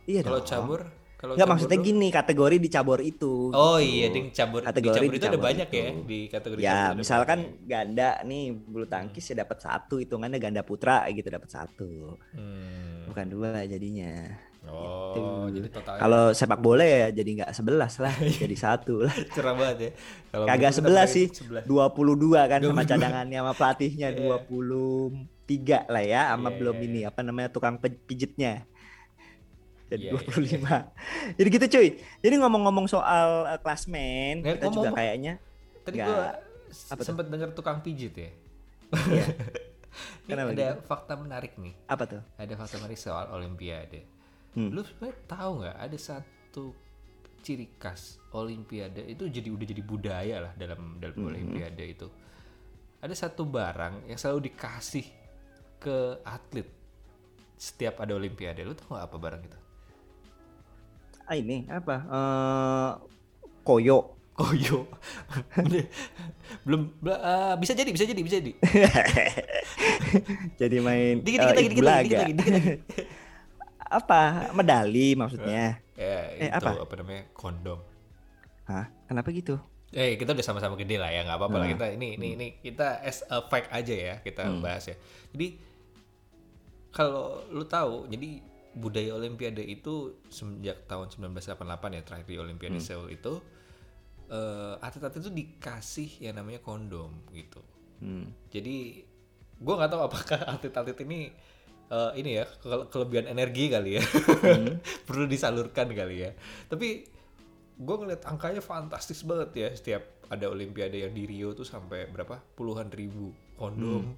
iya 0.06 0.22
Kalau 0.22 0.40
dong. 0.40 0.48
cabur, 0.48 0.82
kalau 1.22 1.38
Enggak 1.38 1.48
maksudnya 1.48 1.78
dong- 1.78 1.86
gini 1.86 2.08
kategori 2.10 2.56
di 2.58 2.68
cabur 2.68 3.00
itu. 3.00 3.34
Oh 3.52 3.78
gitu. 3.78 3.86
iya, 3.88 4.08
ding 4.10 4.28
cabur. 4.32 4.60
Kategori 4.60 4.98
di 4.98 5.08
cabur 5.08 5.16
itu 5.16 5.26
ada 5.28 5.40
banyak 5.40 5.68
itu. 5.68 5.78
ya 5.78 5.90
di 6.02 6.20
kategori 6.26 6.60
Ya, 6.60 6.80
misalkan 6.92 7.40
banyak. 7.46 7.64
ganda 7.64 8.10
nih 8.24 8.44
bulu 8.52 8.86
tangkis 8.86 9.24
ya 9.24 9.36
dapat 9.40 9.58
satu 9.58 9.96
hitungannya 9.96 10.36
ganda 10.36 10.62
putra 10.62 11.06
gitu 11.08 11.30
dapat 11.30 11.48
satu. 11.48 12.18
Hmm. 12.34 13.06
Bukan 13.06 13.26
dua 13.30 13.62
jadinya. 13.64 14.34
Oh, 14.62 15.10
Gitu. 15.12 15.22
jadi 15.58 15.68
totalnya 15.72 16.00
Kalau 16.00 16.24
sepak 16.32 16.60
bola 16.60 16.82
ya 16.82 17.10
jadi 17.10 17.30
nggak 17.36 17.52
sebelas 17.52 17.98
lah, 17.98 18.14
jadi 18.42 18.54
satu 18.56 19.02
lah. 19.02 19.16
cerah 19.36 19.54
banget 19.54 19.78
ya. 19.80 19.92
Kalau 20.30 20.46
Kagak 20.46 20.72
sebelas 20.72 21.10
sih, 21.10 21.26
pakai 21.30 21.66
22 21.66 22.42
kan 22.46 22.60
sama 22.60 22.82
22. 22.82 22.86
cadangannya 22.88 23.38
sama 23.38 23.54
pelatihnya 23.54 24.08
Iya. 24.14 24.38
23 24.46 25.90
lah 25.90 26.04
ya 26.04 26.22
sama 26.30 26.50
Iya, 26.50 26.58
belum 26.58 26.76
iya, 26.78 26.86
ini 26.86 27.00
apa 27.04 27.20
namanya 27.22 27.50
tukang 27.50 27.76
pijitnya. 27.82 28.70
Jadi 29.92 30.08
iya, 30.08 30.12
25. 30.16 31.36
Jadi 31.36 31.48
gitu 31.52 31.66
cuy. 31.70 31.88
Jadi 32.18 32.36
ngomong-ngomong 32.38 32.88
soal 32.88 33.44
uh, 33.46 33.60
klasmen, 33.60 34.40
Ya, 34.40 34.56
kita 34.56 34.72
juga 34.72 34.88
ngomong-ngomong- 34.88 34.96
kayaknya 34.96 35.34
Tadi 35.82 35.98
gua 36.00 36.40
Apa 36.88 36.96
tuh? 36.96 37.06
sempat 37.06 37.26
dengar 37.28 37.52
tukang 37.52 37.80
pijit 37.80 38.16
ya. 38.16 38.32
Iya. 39.06 39.26
Ini 40.22 40.30
Kenapa 40.30 40.52
ada 40.54 40.68
fakta 40.80 41.14
menarik 41.14 41.54
nih. 41.56 41.76
apa 41.86 42.04
tuh? 42.08 42.22
Ada 42.36 42.54
fakta 42.56 42.80
menarik 42.80 42.96
soal 42.96 43.28
Olimpiade. 43.30 44.08
Hmm. 44.52 44.72
Lu 44.72 44.80
sebenarnya 44.82 45.20
tahu 45.28 45.52
nggak 45.60 45.78
ada 45.78 45.98
satu 45.98 46.72
ciri 47.42 47.68
khas 47.76 48.16
Olimpiade 48.32 49.04
itu 49.04 49.28
jadi 49.28 49.50
udah 49.50 49.66
jadi 49.66 49.82
budaya 49.82 50.38
lah 50.42 50.54
dalam 50.56 50.96
dalam 50.98 51.16
Hmm. 51.18 51.28
Olimpiade 51.28 51.84
itu. 51.84 52.08
Ada 53.00 53.16
satu 53.20 53.44
barang 53.44 54.08
yang 54.08 54.16
selalu 54.16 54.48
dikasih 54.48 55.04
ke 55.78 55.98
atlet 56.24 56.70
setiap 57.54 58.00
ada 58.00 58.14
Olimpiade. 58.14 58.62
Lu 58.62 58.72
tahu 58.72 58.94
nggak 58.94 59.06
apa 59.06 59.18
barang 59.18 59.42
itu? 59.44 59.60
Ah, 61.32 61.38
ini 61.38 61.64
apa? 61.66 61.96
Eh, 62.04 62.92
koyo. 63.64 64.20
Koyo. 64.32 64.84
Belum 66.66 66.92
bel- 66.98 67.18
eh, 67.18 67.54
bisa 67.56 67.72
jadi, 67.72 67.88
bisa 67.88 68.04
jadi, 68.04 68.20
bisa 68.20 68.36
jadi. 68.38 68.54
Jadi 70.60 70.78
main 70.78 71.24
Dikit 71.24 71.40
eh, 71.40 71.48
dikit 71.48 71.56
lagi, 71.56 71.70
dikit 71.70 71.86
lagi, 71.86 72.04
dikit 72.04 72.20
lagi, 72.20 72.34
dikit 72.36 72.52
lagi. 72.52 72.72
apa? 73.82 74.22
Medali 74.52 75.08
maksudnya. 75.16 75.80
Ya, 75.96 76.20
Eh, 76.36 76.50
itu 76.50 76.58
apa? 76.58 76.84
apa? 76.84 76.94
namanya? 76.98 77.24
Kondom. 77.32 77.80
Hah? 78.66 78.92
Kenapa 79.06 79.32
gitu? 79.32 79.56
Eh, 79.92 80.16
kita 80.16 80.32
udah 80.32 80.42
sama-sama 80.42 80.76
gede 80.76 80.96
lah 80.96 81.12
ya, 81.12 81.24
nggak 81.24 81.38
apa-apa 81.38 81.58
lah 81.58 81.66
Nah. 81.66 81.72
kita 81.72 81.86
ini 81.92 82.16
ini 82.16 82.28
ini 82.34 82.48
kita 82.58 83.00
as 83.02 83.24
a 83.26 83.44
fact 83.44 83.68
aja 83.70 83.92
ya 83.92 84.16
kita 84.20 84.48
Hmm. 84.48 84.60
bahas 84.60 84.84
ya. 84.86 84.96
Jadi 85.30 85.48
kalau 86.90 87.44
lu 87.48 87.64
tahu, 87.64 88.08
jadi 88.08 88.40
budaya 88.74 89.12
Olimpiade 89.14 89.62
itu 89.62 89.94
semenjak 90.28 90.86
tahun 90.86 91.12
1988 91.12 91.60
ya 91.92 92.02
terakhir 92.02 92.26
di 92.26 92.38
Olimpiade 92.38 92.78
Hmm. 92.78 92.86
Seoul 92.86 93.12
itu 93.12 93.34
eh, 94.28 94.76
atlet-atlet 94.80 95.20
itu 95.20 95.32
dikasih 95.34 96.24
yang 96.24 96.36
namanya 96.36 96.60
kondom 96.60 97.12
gitu. 97.32 97.60
Hmm. 98.00 98.32
Jadi 98.48 99.04
gua 99.58 99.76
nggak 99.78 99.92
tahu 99.92 100.02
apakah 100.02 100.40
atlet-atlet 100.56 101.00
ini 101.04 101.20
eh, 101.88 102.12
ini 102.16 102.40
ya 102.40 102.46
ke- 102.48 102.88
kelebihan 102.88 103.28
energi 103.28 103.68
kali 103.68 104.00
ya 104.00 104.04
Hmm. 104.42 104.80
perlu 105.08 105.28
disalurkan 105.28 105.92
kali 105.92 106.24
ya. 106.24 106.32
Tapi 106.66 107.04
gue 107.76 107.96
ngeliat 107.98 108.24
angkanya 108.24 108.62
fantastis 108.62 109.26
banget 109.26 109.50
ya 109.58 109.68
setiap 109.74 110.04
ada 110.30 110.48
Olimpiade 110.48 111.02
yang 111.02 111.12
di 111.12 111.26
Rio 111.26 111.52
tuh 111.52 111.66
sampai 111.66 112.06
berapa 112.06 112.38
puluhan 112.54 112.88
ribu 112.88 113.34
kondom 113.58 114.16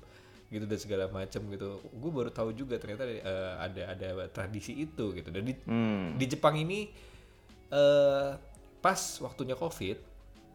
gitu 0.53 0.65
dan 0.65 0.77
segala 0.77 1.09
macam 1.09 1.41
gitu. 1.49 1.67
Gue 1.91 2.11
baru 2.13 2.29
tahu 2.29 2.53
juga 2.53 2.77
ternyata 2.77 3.03
eh, 3.03 3.21
ada 3.57 3.81
ada 3.91 4.07
tradisi 4.29 4.77
itu 4.77 5.11
gitu. 5.11 5.29
Dan 5.29 5.43
di, 5.43 5.53
Hmm. 5.65 6.13
di 6.13 6.25
Jepang 6.25 6.53
ini 6.55 6.93
eh 7.69 8.29
pas 8.77 8.99
waktunya 9.19 9.55
COVID 9.55 9.97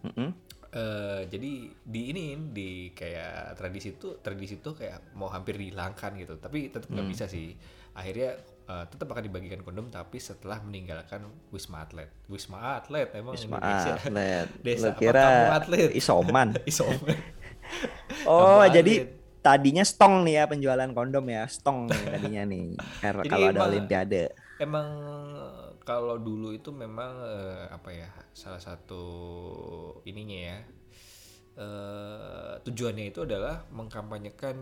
Mm-mm. 0.06 0.30
eh 0.68 1.22
jadi 1.26 1.50
di 1.72 2.00
ini 2.12 2.24
di 2.52 2.68
kayak 2.92 3.56
tradisi 3.56 3.96
itu 3.96 4.20
tradisi 4.20 4.60
itu 4.60 4.70
kayak 4.70 5.16
mau 5.16 5.26
hampir 5.26 5.56
dihilangkan 5.56 6.14
gitu 6.14 6.36
tapi 6.36 6.68
tetap 6.68 6.86
nggak 6.86 7.08
bisa 7.08 7.24
sih 7.24 7.56
akhirnya 7.96 8.36
eh, 8.68 8.84
tetap 8.86 9.08
akan 9.08 9.24
dibagikan 9.24 9.64
kondom 9.64 9.88
tapi 9.88 10.20
setelah 10.20 10.60
meninggalkan 10.60 11.24
wisma 11.48 11.82
atlet 11.82 12.12
wisma 12.28 12.78
atlet 12.78 13.08
emang 13.16 13.32
Wisma 13.34 13.56
Indonesia 13.58 13.96
atlet. 13.96 14.46
Desa 14.62 14.84
Lu 14.84 14.88
apa 14.92 15.00
kira 15.00 15.24
kampung 15.24 15.54
atlet? 15.56 15.88
isoman. 15.96 16.48
isoman 16.70 17.16
Oh, 18.24 18.62
jadi 18.68 19.08
atlet. 19.08 19.17
Tadinya 19.38 19.84
stong 19.86 20.26
nih 20.26 20.42
ya 20.42 20.44
penjualan 20.46 20.90
kondom 20.92 21.24
ya, 21.26 21.46
stong 21.46 21.86
nih 21.88 22.02
tadinya 22.12 22.42
nih. 22.44 22.66
Kalau 23.30 23.46
ada 23.48 23.58
emang- 23.58 23.68
olimpiade. 23.70 24.24
emang 24.58 24.88
kalau 25.86 26.18
dulu 26.18 26.50
itu 26.50 26.74
memang 26.74 27.14
eh, 27.22 27.64
apa 27.70 27.94
ya 27.94 28.10
salah 28.34 28.58
satu 28.58 29.02
ininya 30.02 30.38
ya 30.50 30.58
eh, 31.56 32.52
tujuannya 32.66 33.08
itu 33.08 33.22
adalah 33.22 33.64
mengkampanyekan 33.70 34.56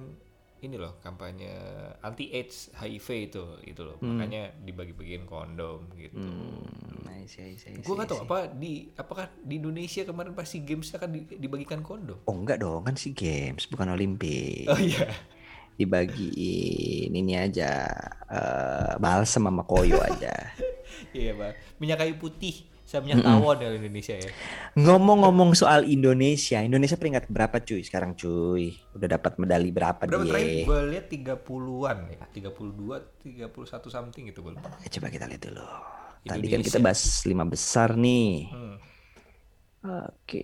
ini 0.64 0.80
loh 0.80 0.96
kampanye 1.04 1.52
anti 2.00 2.32
AIDS 2.32 2.72
HIV 2.72 3.06
itu 3.28 3.44
itu 3.68 3.80
loh 3.84 4.00
makanya 4.00 4.56
dibagi-bagiin 4.56 5.28
kondom 5.28 5.84
gitu. 5.94 6.16
Hmm, 6.16 7.04
nice, 7.04 7.36
nice, 7.36 7.68
nice, 7.68 7.84
Gue 7.84 7.92
nggak 7.92 8.08
tahu 8.08 8.24
apa 8.24 8.38
di 8.56 8.88
apakah 8.96 9.28
di 9.44 9.60
Indonesia 9.60 10.02
kemarin 10.02 10.32
pas 10.32 10.48
SEA 10.48 10.64
Games 10.64 10.88
akan 10.96 11.08
di- 11.12 11.36
dibagikan 11.36 11.84
kondom. 11.84 12.24
Oh 12.24 12.32
enggak 12.32 12.64
dong, 12.64 12.88
kan 12.88 12.96
si 12.96 13.12
games 13.12 13.68
bukan 13.68 13.92
olimpik. 13.92 14.64
Oh 14.72 14.80
iya. 14.80 15.12
Dibagiin 15.76 17.12
ini 17.12 17.36
aja 17.36 17.84
eh 18.32 18.92
balsam 18.96 19.44
sama 19.44 19.62
koyo 19.64 20.00
aja. 20.00 20.32
Iya, 21.12 21.36
Bang. 21.36 21.52
Minyak 21.76 22.04
kayu 22.04 22.14
putih 22.16 22.64
sama 22.86 23.02
minyak 23.02 23.26
tawon 23.26 23.56
dari 23.58 23.82
Indonesia 23.82 24.14
ya. 24.14 24.30
Ngomong-ngomong 24.78 25.58
soal 25.58 25.82
Indonesia, 25.84 26.62
Indonesia 26.62 26.94
peringkat 26.94 27.26
berapa 27.26 27.58
cuy 27.58 27.82
sekarang 27.82 28.14
cuy? 28.14 28.78
Udah 28.94 29.08
dapat 29.10 29.42
medali 29.42 29.74
berapa, 29.74 30.06
Berapa 30.06 30.22
dia? 30.22 30.62
gue 30.62 30.80
lihat 30.94 31.10
30-an 31.10 31.98
ya. 32.14 32.22
32, 32.30 33.50
31 33.50 33.90
something 33.90 34.30
gitu 34.30 34.38
gue 34.40 34.54
lupa. 34.54 34.70
Eh, 34.80 34.88
Coba 34.88 35.10
kita 35.10 35.26
lihat 35.26 35.42
dulu. 35.42 35.66
Tadi 36.22 36.30
kan 36.30 36.38
Indonesia. 36.58 36.66
kita 36.70 36.78
bahas 36.78 37.02
lima 37.26 37.42
besar 37.42 37.98
nih. 37.98 38.30
Hmm. 38.54 38.76
Oke, 39.86 40.42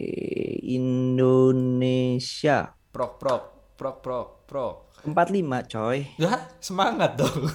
Indonesia 1.43 2.71
Prok 2.93 3.13
prok 3.19 3.43
prok 3.83 3.99
prok 3.99 4.29
prok. 4.47 4.75
45 5.03 5.43
coy. 5.67 5.99
Ya, 6.15 6.31
semangat 6.57 7.19
dong. 7.19 7.51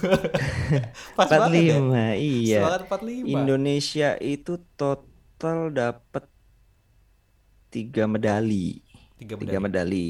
Pas 1.16 1.24
banget 1.26 1.72
ya. 1.72 1.80
45, 1.80 2.20
iya. 2.20 2.60
Semangat 2.60 2.82
45. 2.84 3.24
Indonesia 3.26 4.08
itu 4.20 4.52
total 4.76 5.72
dapat 5.72 6.28
tiga 7.68 8.04
medali. 8.04 8.84
Tiga 9.16 9.34
Tiga 9.34 9.56
medali. 9.56 9.64
medali. 9.64 10.08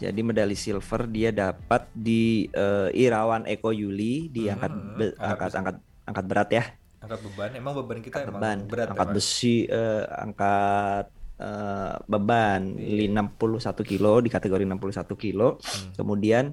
Jadi 0.00 0.20
medali 0.20 0.56
silver 0.56 1.06
dia 1.06 1.30
dapat 1.30 1.86
di 1.92 2.48
eh, 2.48 2.88
Irawan 2.96 3.44
Eko 3.44 3.70
Yuli 3.70 4.26
di 4.26 4.48
Hmm, 4.48 4.56
angkat 4.56 4.72
be- 4.96 5.14
angkat 5.14 5.30
angkat 5.30 5.54
angkat 5.54 5.76
angkat 6.04 6.24
berat 6.26 6.48
ya. 6.50 6.64
Angkat 6.98 7.20
beban. 7.22 7.50
Emang 7.54 7.72
beban 7.76 7.98
kita 8.00 8.16
emang 8.20 8.32
beban, 8.34 8.58
berat 8.66 8.86
angkat 8.90 9.06
emang. 9.06 9.16
besi, 9.16 9.56
eh, 9.64 10.02
angkat 10.10 11.06
eh, 11.40 11.94
beban 12.04 12.76
Iya. 12.76 13.08
61 13.08 13.48
kilo 13.82 14.20
di 14.20 14.28
kategori 14.28 14.62
61 14.62 15.16
kilo. 15.16 15.56
Hmm. 15.56 15.92
Kemudian 15.94 16.52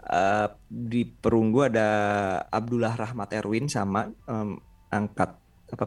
eh, 0.00 0.46
di 0.66 1.02
perunggu 1.04 1.64
ada 1.64 1.88
Abdullah 2.46 2.92
Rahmat 2.94 3.32
Erwin 3.34 3.66
sama 3.66 4.04
em, 4.24 4.60
angkat 4.88 5.32
apa 5.68 5.84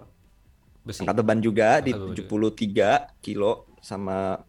Besi. 0.82 1.01
angkat 1.01 1.15
beban 1.15 1.38
juga 1.38 1.77
di 1.80 1.89
Angkat 1.89 2.17
beban 2.17 2.49
73 3.13 3.21
kilo 3.21 3.51
sama 3.80 4.41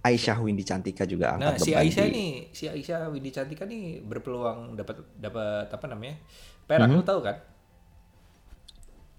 Aisyah 0.00 0.40
Windy 0.40 0.60
Cantika 0.60 1.04
juga 1.04 1.36
Nah, 1.36 1.52
angkat 1.52 1.60
si 1.60 1.70
beban 1.70 1.80
Aisyah 1.82 2.04
di- 2.04 2.12
nih, 2.14 2.32
si 2.50 2.64
Aisyah 2.66 3.00
Windy 3.06 3.30
Cantika 3.30 3.64
nih 3.64 4.00
berpeluang 4.00 4.72
dapat 4.74 5.04
dapat 5.14 5.68
apa 5.68 5.84
namanya? 5.86 6.16
Perak, 6.64 6.88
Mhm. 6.88 6.96
lu 6.96 7.04
tahu 7.04 7.20
kan? 7.20 7.36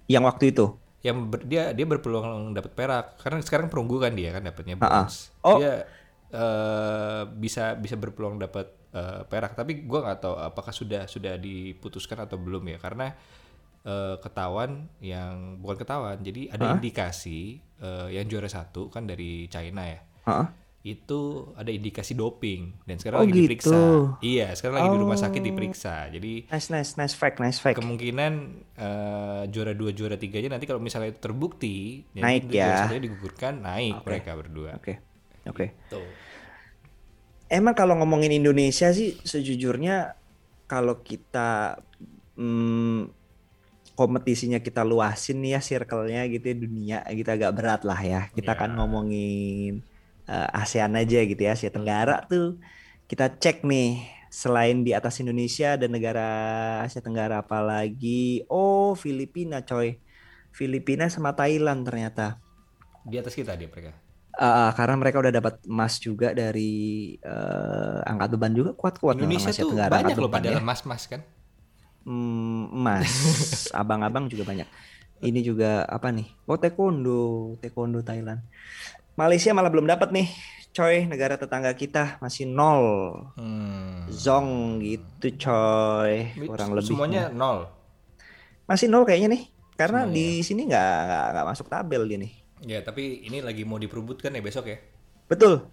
yang 0.08 0.24
waktu 0.24 0.52
itu. 0.52 0.76
Yang 1.02 1.18
ber- 1.28 1.46
dia 1.46 1.74
dia 1.74 1.86
berpeluang 1.86 2.54
dapat 2.54 2.72
perak 2.72 3.06
karena 3.20 3.42
sekarang 3.42 3.68
perunggu 3.68 3.98
kan 3.98 4.14
dia 4.14 4.30
kan 4.32 4.46
dapatnya 4.46 4.76
Ah, 4.78 4.82
ah. 4.82 4.90
bronze. 5.06 5.18
Oh. 5.42 5.58
Dia 5.58 5.74
eh, 6.32 7.22
bisa 7.28 7.76
bisa 7.76 7.96
berpeluang 7.98 8.38
dapat 8.38 8.70
eh, 8.94 9.22
perak, 9.26 9.58
tapi 9.58 9.84
gua 9.84 10.06
nggak 10.06 10.20
tahu 10.22 10.36
apakah 10.38 10.72
sudah 10.72 11.10
sudah 11.10 11.36
diputuskan 11.36 12.22
atau 12.24 12.38
belum 12.38 12.64
ya 12.70 12.78
karena 12.78 13.12
eh, 13.82 14.16
ketahuan 14.22 14.86
yang 15.02 15.58
bukan 15.58 15.82
ketahuan, 15.82 16.22
jadi 16.22 16.54
ada 16.54 16.78
indikasi 16.78 17.60
eh, 17.82 18.08
yang 18.14 18.30
juara 18.30 18.48
satu 18.48 18.88
kan 18.88 19.10
dari 19.10 19.50
China 19.50 19.84
ya. 19.90 20.00
Heeh. 20.30 20.46
Itu 20.82 21.22
ada 21.54 21.70
indikasi 21.70 22.17
doping 22.17 22.74
dan 22.84 22.98
sekarang 22.98 23.22
Oh, 23.22 23.24
lagi 23.24 23.38
diperiksa. 23.38 23.70
gitu. 23.70 23.86
Iya, 24.20 24.48
sekarang 24.58 24.76
lagi 24.76 24.89
di 24.89 25.00
rumah 25.00 25.13
sakit 25.15 25.38
Oh. 25.38 25.46
diperiksa. 25.46 25.96
Jadi 26.10 26.34
Nice 26.50 26.67
nice 26.70 26.91
nice 26.98 27.13
fact 27.13 27.38
nice 27.38 27.62
fact. 27.62 27.78
kemungkinan 27.78 28.34
eh, 28.76 29.41
juara 29.48 29.72
dua 29.72 29.94
juara 29.94 30.17
tiganya 30.17 30.58
nanti 30.58 30.65
kalau 30.65 30.82
misalnya 30.82 31.13
itu 31.13 31.22
terbukti 31.22 32.02
jadi 32.12 32.24
Naik 32.26 32.44
ya. 32.50 32.89
satunya 32.89 33.02
digugurkan 33.06 33.62
naik 33.62 34.02
mereka 34.02 34.34
berdua. 34.34 34.74
Oke. 34.76 34.98
Oke. 35.46 35.78
Tuh. 35.88 36.02
Emang 37.46 37.76
kalau 37.76 37.94
ngomongin 37.96 38.32
Indonesia 38.32 38.89
sih 38.89 39.22
sejujurnya 39.22 40.17
kalau 40.65 41.04
kita 41.04 41.78
hmm, 42.34 43.12
kompetisinya 43.94 44.58
kita 44.58 44.82
luasin 44.82 45.44
nih 45.44 45.60
ya 45.60 45.62
circle-nya 45.62 46.26
gitu 46.26 46.46
ya 46.48 46.56
dunia 46.58 46.98
kita 47.06 47.38
agak 47.38 47.52
berat 47.54 47.82
lah 47.84 48.00
ya. 48.00 48.22
Kita 48.32 48.54
Ya. 48.54 48.58
akan 48.58 48.70
ngomongin 48.80 49.84
eh, 50.27 50.49
ASEAN 50.62 50.93
aja 50.97 51.19
gitu 51.25 51.41
ya, 51.41 51.53
Asia 51.53 51.71
Tenggara 51.73 52.25
tuh. 52.27 52.60
Kita 53.10 53.31
cek 53.31 53.63
nih 53.67 54.01
selain 54.31 54.88
di 54.88 54.95
atas 54.95 55.19
Indonesia 55.19 55.75
ada 55.75 55.88
negara 55.91 56.27
Asia 56.88 57.03
Tenggara 57.03 57.43
apa 57.43 57.60
lagi? 57.60 58.45
Oh, 58.47 58.95
Filipina 58.95 59.62
coy. 59.65 59.99
Filipina 60.55 61.07
sama 61.12 61.36
Thailand 61.36 61.84
ternyata. 61.84 62.39
Di 63.03 63.19
atas 63.19 63.36
kita 63.36 63.55
dia 63.60 63.67
mereka. 63.67 63.91
Ah, 64.39 64.71
karena 64.73 64.95
mereka 64.95 65.19
udah 65.19 65.34
dapat 65.36 65.60
emas 65.67 65.99
juga 65.99 66.31
dari 66.31 67.13
eh, 67.19 67.99
angkat 68.07 68.27
beban 68.31 68.55
juga 68.55 68.71
kuat-kuat 68.71 69.19
Indonesia 69.19 69.51
tuh 69.51 69.75
Tenggara 69.75 69.91
banyak 69.99 70.15
loh 70.15 70.31
padahal 70.31 70.57
ya. 70.57 70.63
emas-emas 70.63 71.03
kan. 71.12 71.21
Hmm, 72.07 72.71
emas, 72.73 73.12
abang-abang 73.81 74.25
juga 74.31 74.47
banyak. 74.47 74.65
Ini 75.21 75.39
juga 75.45 75.86
apa 75.86 76.10
nih? 76.10 76.25
Oh 76.49 76.57
taekwondo, 76.57 77.53
taekwondo 77.62 78.01
Thailand. 78.01 78.41
Malaysia 79.13 79.52
malah 79.52 79.67
belum 79.67 79.86
dapat 79.86 80.10
nih, 80.10 80.28
coy. 80.71 81.06
Negara 81.06 81.36
tetangga 81.36 81.71
kita 81.74 82.17
masih 82.19 82.47
nol, 82.47 82.84
Hmm. 83.36 84.08
zong 84.08 84.80
gitu, 84.80 85.28
coy. 85.38 86.32
Kurang 86.47 86.71
lebih 86.74 86.88
semuanya 86.88 87.28
nol. 87.28 87.67
masih 88.63 88.88
nol 88.88 89.04
kayaknya 89.04 89.36
nih. 89.36 89.43
Karena 89.76 90.06
Semuanya. 90.06 90.15
di 90.15 90.28
sini 90.41 90.62
nggak 90.63 90.93
nggak 91.34 91.47
masuk 91.47 91.67
tabel 91.67 92.08
dia 92.08 92.17
nih. 92.17 92.32
Ya, 92.62 92.80
tapi 92.80 93.26
ini 93.26 93.41
lagi 93.41 93.65
mau 93.65 93.76
diperebutkan 93.76 94.32
ya 94.32 94.39
besok 94.39 94.69
ya. 94.69 94.78
Betul. 95.28 95.65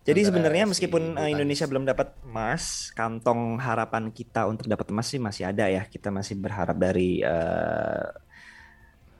Jadi 0.00 0.24
sebenarnya 0.24 0.64
si 0.64 0.70
meskipun 0.74 1.12
bulu 1.12 1.20
eh, 1.20 1.30
Indonesia 1.30 1.68
belum 1.68 1.84
dapat 1.84 2.16
emas, 2.24 2.88
kantong 2.90 3.60
harapan 3.60 4.08
kita 4.08 4.48
untuk 4.48 4.64
dapat 4.64 4.88
emas 4.88 5.06
sih 5.06 5.20
masih 5.20 5.46
ada 5.46 5.68
ya. 5.68 5.84
Kita 5.84 6.08
masih 6.08 6.40
berharap 6.40 6.74
dari 6.74 7.20
eh, 7.20 8.04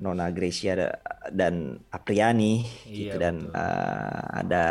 Nona 0.01 0.33
Gracia 0.33 0.73
da- 0.75 0.99
dan 1.29 1.79
Apriani 1.89 2.65
gitu 2.89 3.13
Iya, 3.13 3.21
dan 3.21 3.35
eh, 3.47 4.21
ada 4.41 4.67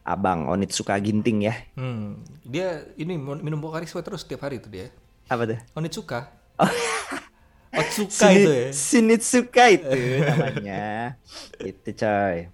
Abang 0.00 0.46
Onitsuka 0.46 0.96
Ginting 0.96 1.44
ya. 1.44 1.54
Hmm, 1.74 2.22
dia 2.42 2.86
ini 2.94 3.14
min- 3.14 3.42
minum 3.42 3.58
Pocari 3.58 3.84
Sweat 3.84 4.02
terus 4.02 4.22
setiap 4.22 4.42
hari 4.42 4.58
itu 4.58 4.70
dia. 4.70 4.88
Apa 5.26 5.46
tuh? 5.46 5.58
Onitsuka. 5.74 6.30
Otsuka 7.70 8.10
Shini- 8.26 8.38
itu 8.40 8.50
ya. 8.50 8.68
Shinizuka 8.72 9.64
itu 9.70 9.86
namanya. 10.20 11.14
itu 11.62 11.90
coy. 11.92 12.50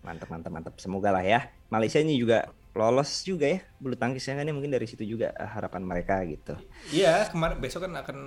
Mantap 0.00 0.28
mantap 0.28 0.50
mantap. 0.52 0.74
Semoga 0.76 1.10
lah 1.10 1.24
ya. 1.24 1.50
Malaysia 1.66 1.98
ini 1.98 2.14
juga 2.14 2.46
lolos 2.74 3.22
juga 3.22 3.46
ya 3.46 3.62
bulu 3.78 3.94
tangkisnya 3.94 4.34
kan 4.34 4.50
ya 4.50 4.54
mungkin 4.54 4.74
dari 4.74 4.84
situ 4.90 5.06
juga 5.06 5.30
eh, 5.30 5.46
harapan 5.46 5.86
mereka 5.86 6.18
gitu. 6.26 6.58
Iya, 6.90 7.30
kemarin 7.30 7.62
besok 7.62 7.86
kan 7.86 7.94
akan 7.94 8.18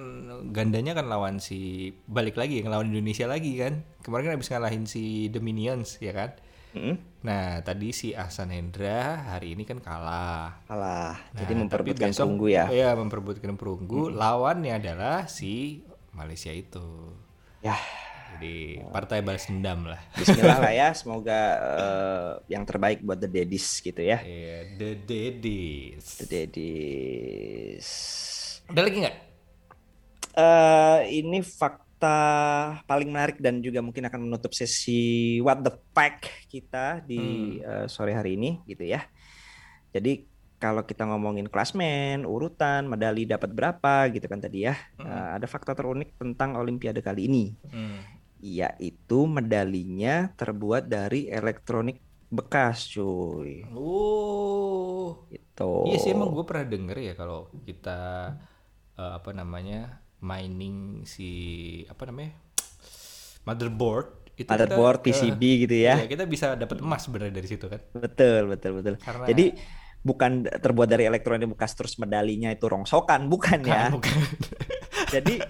gandanya 0.55 0.95
kan 0.95 1.11
lawan 1.11 1.43
si 1.43 1.91
balik 2.07 2.39
lagi 2.39 2.63
ngelawan 2.63 2.87
Indonesia 2.87 3.27
lagi 3.27 3.59
kan. 3.59 3.83
Kemarin 4.01 4.31
kan 4.31 4.33
habis 4.39 4.49
ngalahin 4.49 4.87
si 4.87 5.27
The 5.27 5.43
Minions 5.43 5.99
ya 5.99 6.15
kan. 6.15 6.31
Mm-mm. 6.75 6.95
Nah, 7.27 7.59
tadi 7.63 7.91
si 7.91 8.15
Ahsan 8.15 8.53
Hendra 8.55 9.35
hari 9.35 9.55
ini 9.55 9.67
kan 9.67 9.83
kalah. 9.83 10.63
Kalah. 10.67 11.15
Nah, 11.35 11.39
Jadi 11.43 11.53
memperebutkan 11.57 12.11
besok- 12.11 12.27
perunggu 12.27 12.47
ya. 12.47 12.65
Iya, 12.71 12.95
memperebutkan 12.95 13.51
perunggu. 13.59 14.11
Lawannya 14.13 14.79
adalah 14.79 15.27
si 15.27 15.83
Malaysia 16.15 16.51
itu. 16.55 17.11
Ya, 17.59 17.75
Jadi 18.35 18.83
partai 18.91 19.23
balas 19.23 19.47
dendam 19.47 19.87
lah. 19.87 20.01
Bismillah 20.13 20.59
lah 20.59 20.73
ya. 20.75 20.89
Semoga 20.99 21.39
eh, 21.57 22.31
yang 22.51 22.67
terbaik 22.67 22.99
buat 23.01 23.17
The 23.17 23.29
Daddies 23.31 23.79
gitu 23.79 24.01
ya. 24.03 24.19
Iya, 24.21 24.75
The 24.75 24.91
Daddies. 24.99 26.05
The 26.19 26.25
Daddies. 26.27 27.87
Ada 28.67 28.81
lagi 28.83 28.97
nggak? 28.99 29.17
eh 30.37 31.01
ini 31.17 31.41
fakta 31.41 32.13
paling 32.85 33.09
menarik 33.09 33.41
dan 33.41 33.57
juga 33.57 33.81
mungkin 33.81 34.05
akan 34.05 34.29
menutup 34.29 34.53
sesi 34.53 35.41
what 35.41 35.65
the 35.65 35.73
fact 35.97 36.29
kita 36.45 37.01
di 37.01 37.17
eh, 37.57 37.89
sore 37.89 38.13
hari 38.13 38.37
ini 38.37 38.61
gitu 38.69 38.85
ya. 38.85 39.01
Jadi 39.89 40.29
kalau 40.57 40.85
kita 40.85 41.05
ngomongin 41.05 41.49
klasmen, 41.49 42.25
urutan, 42.25 42.85
medali 42.85 43.25
dapat 43.25 43.49
berapa 43.49 44.09
gitu 44.09 44.25
kan 44.25 44.37
tadi 44.37 44.65
ya. 44.65 44.73
eh, 45.01 45.29
ada 45.37 45.45
fakta 45.45 45.73
terunik 45.73 46.13
tentang 46.17 46.53
Olimpiade 46.53 47.01
kali 47.01 47.25
ini, 47.25 47.57
Hmm. 47.69 48.01
Yaitu 48.39 49.25
medalinya 49.25 50.29
terbuat 50.37 50.85
dari 50.85 51.27
elektronik 51.27 51.99
bekas, 52.27 52.91
cuy. 52.91 53.63
Oh. 53.71 55.25
Gitu. 55.31 55.71
Iya 55.87 55.97
sih 55.97 56.11
emang 56.11 56.35
gue 56.35 56.43
pernah 56.43 56.67
denger 56.67 56.97
ya 56.99 57.13
kalau 57.15 57.47
kita 57.63 57.99
eh, 58.99 59.11
apa 59.15 59.31
namanya 59.31 60.03
mining 60.19 61.05
si 61.07 61.29
apa 61.87 62.09
namanya 62.09 62.33
motherboard 63.45 64.27
itu 64.37 64.45
kita, 64.45 64.53
Motherboard, 64.53 64.99
eh, 65.01 65.05
PCB 65.09 65.41
gitu 65.65 65.75
ya. 65.81 65.95
iya, 65.97 66.05
kita 66.05 66.29
bisa 66.29 66.53
dapat 66.53 66.77
emas 66.77 67.09
sebenarnya 67.09 67.33
dari 67.41 67.47
situ 67.49 67.65
kan. 67.65 67.81
Betul, 67.97 68.53
betul, 68.53 68.71
betul. 68.77 68.93
Karena- 69.01 69.25
Jadi 69.25 69.45
bukan 70.05 70.45
terbuat 70.45 70.87
dari 70.87 71.09
elektronik 71.09 71.49
bekas 71.57 71.73
terus 71.73 71.97
medalinya 71.97 72.53
itu 72.53 72.69
rongsokan, 72.69 73.25
bukan 73.33 73.65
ya. 73.65 73.89
Kan, 73.89 73.97
bukan. 73.97 74.13
Jadi 75.09 75.41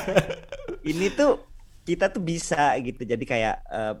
ini 0.94 1.06
tuh 1.10 1.42
kita 1.86 2.04
tuh 2.14 2.22
bisa 2.24 2.74
gitu. 2.80 3.02
Jadi 3.04 3.24
kayak 3.28 3.56
eh, 3.68 3.94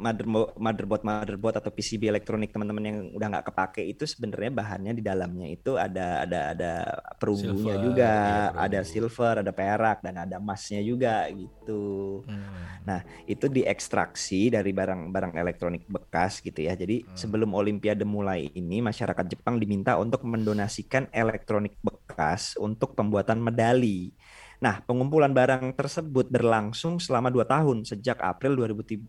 motherboard, 0.00 0.56
motherboard, 0.56 1.02
motherboard 1.04 1.56
atau 1.60 1.70
PCB 1.74 2.08
elektronik 2.08 2.50
teman-teman 2.54 2.84
yang 2.88 2.98
udah 3.16 3.26
nggak 3.36 3.46
kepake 3.52 3.82
itu 3.84 4.04
sebenarnya 4.08 4.50
bahannya 4.54 4.92
di 4.96 5.02
dalamnya 5.04 5.46
itu 5.52 5.76
ada 5.76 6.24
ada 6.24 6.38
ada 6.56 6.72
perunggunya 7.20 7.76
Silver, 7.76 7.84
juga, 7.84 8.12
iya, 8.24 8.44
ada 8.56 8.80
silver, 8.86 9.34
ada 9.44 9.52
perak 9.52 10.00
dan 10.00 10.14
ada 10.24 10.40
emasnya 10.40 10.80
juga 10.80 11.28
gitu. 11.32 12.24
Hmm. 12.24 12.80
Nah, 12.88 13.04
itu 13.28 13.46
diekstraksi 13.48 14.48
dari 14.52 14.72
barang-barang 14.72 15.36
elektronik 15.36 15.84
bekas 15.88 16.40
gitu 16.40 16.64
ya. 16.64 16.72
Jadi 16.76 17.12
Hmm. 17.12 17.16
sebelum 17.16 17.52
Olimpiade 17.52 18.04
mulai 18.08 18.48
ini, 18.56 18.80
masyarakat 18.80 19.26
Jepang 19.28 19.60
diminta 19.60 19.96
untuk 20.00 20.24
mendonasikan 20.24 21.08
elektronik 21.12 21.76
bekas 21.84 22.56
untuk 22.56 22.96
pembuatan 22.96 23.40
medali. 23.40 24.12
Nah, 24.60 24.84
pengumpulan 24.84 25.32
barang 25.32 25.72
tersebut 25.72 26.28
berlangsung 26.28 26.96
selama 26.96 27.28
2 27.28 27.44
tahun, 27.44 27.78
sejak 27.82 28.20
April 28.20 28.60
2017 28.60 29.00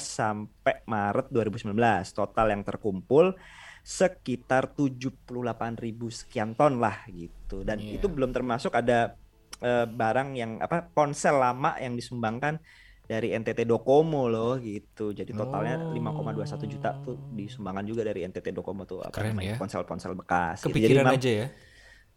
sampai 0.00 0.80
Maret 0.82 1.28
2019. 1.28 1.76
Total 2.10 2.46
yang 2.48 2.64
terkumpul 2.64 3.36
sekitar 3.82 4.72
78.000 4.72 5.76
sekian 6.10 6.52
ton 6.52 6.76
lah 6.76 7.04
gitu. 7.06 7.60
Dan 7.62 7.78
Iya. 7.78 7.96
itu 7.96 8.06
belum 8.06 8.32
termasuk 8.32 8.72
ada 8.72 9.16
eh, 9.58 9.84
barang 9.84 10.28
yang 10.32 10.56
apa 10.58 10.86
ponsel 10.86 11.34
lama 11.34 11.74
yang 11.76 11.92
disumbangkan 11.92 12.62
dari 13.02 13.34
NTT 13.34 13.64
Docomo 13.64 14.24
loh 14.24 14.54
gitu. 14.56 15.10
Jadi 15.10 15.32
totalnya 15.32 15.82
Oh. 15.82 15.90
5,21 15.90 16.68
juta 16.68 16.94
tuh 16.96 17.18
disumbangkan 17.28 17.82
juga 17.82 18.04
dari 18.04 18.22
NTT 18.22 18.52
Docomo 18.52 18.84
tuh 18.84 19.00
apa 19.00 19.10
Keren 19.10 19.34
namanya 19.34 19.52
ya. 19.52 19.58
ponsel-ponsel 19.58 20.14
bekas. 20.14 20.62
gitu. 20.62 20.70
Jadi 20.70 20.94
Kepikiran 20.94 21.10
aja 21.10 21.30
ya. 21.34 21.46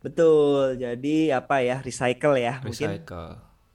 Betul. 0.02 0.76
Jadi 0.76 1.30
apa 1.30 1.62
ya 1.62 1.80
recycle 1.80 2.36
ya 2.36 2.58
mungkin 2.60 2.90
Recycle. 2.92 3.30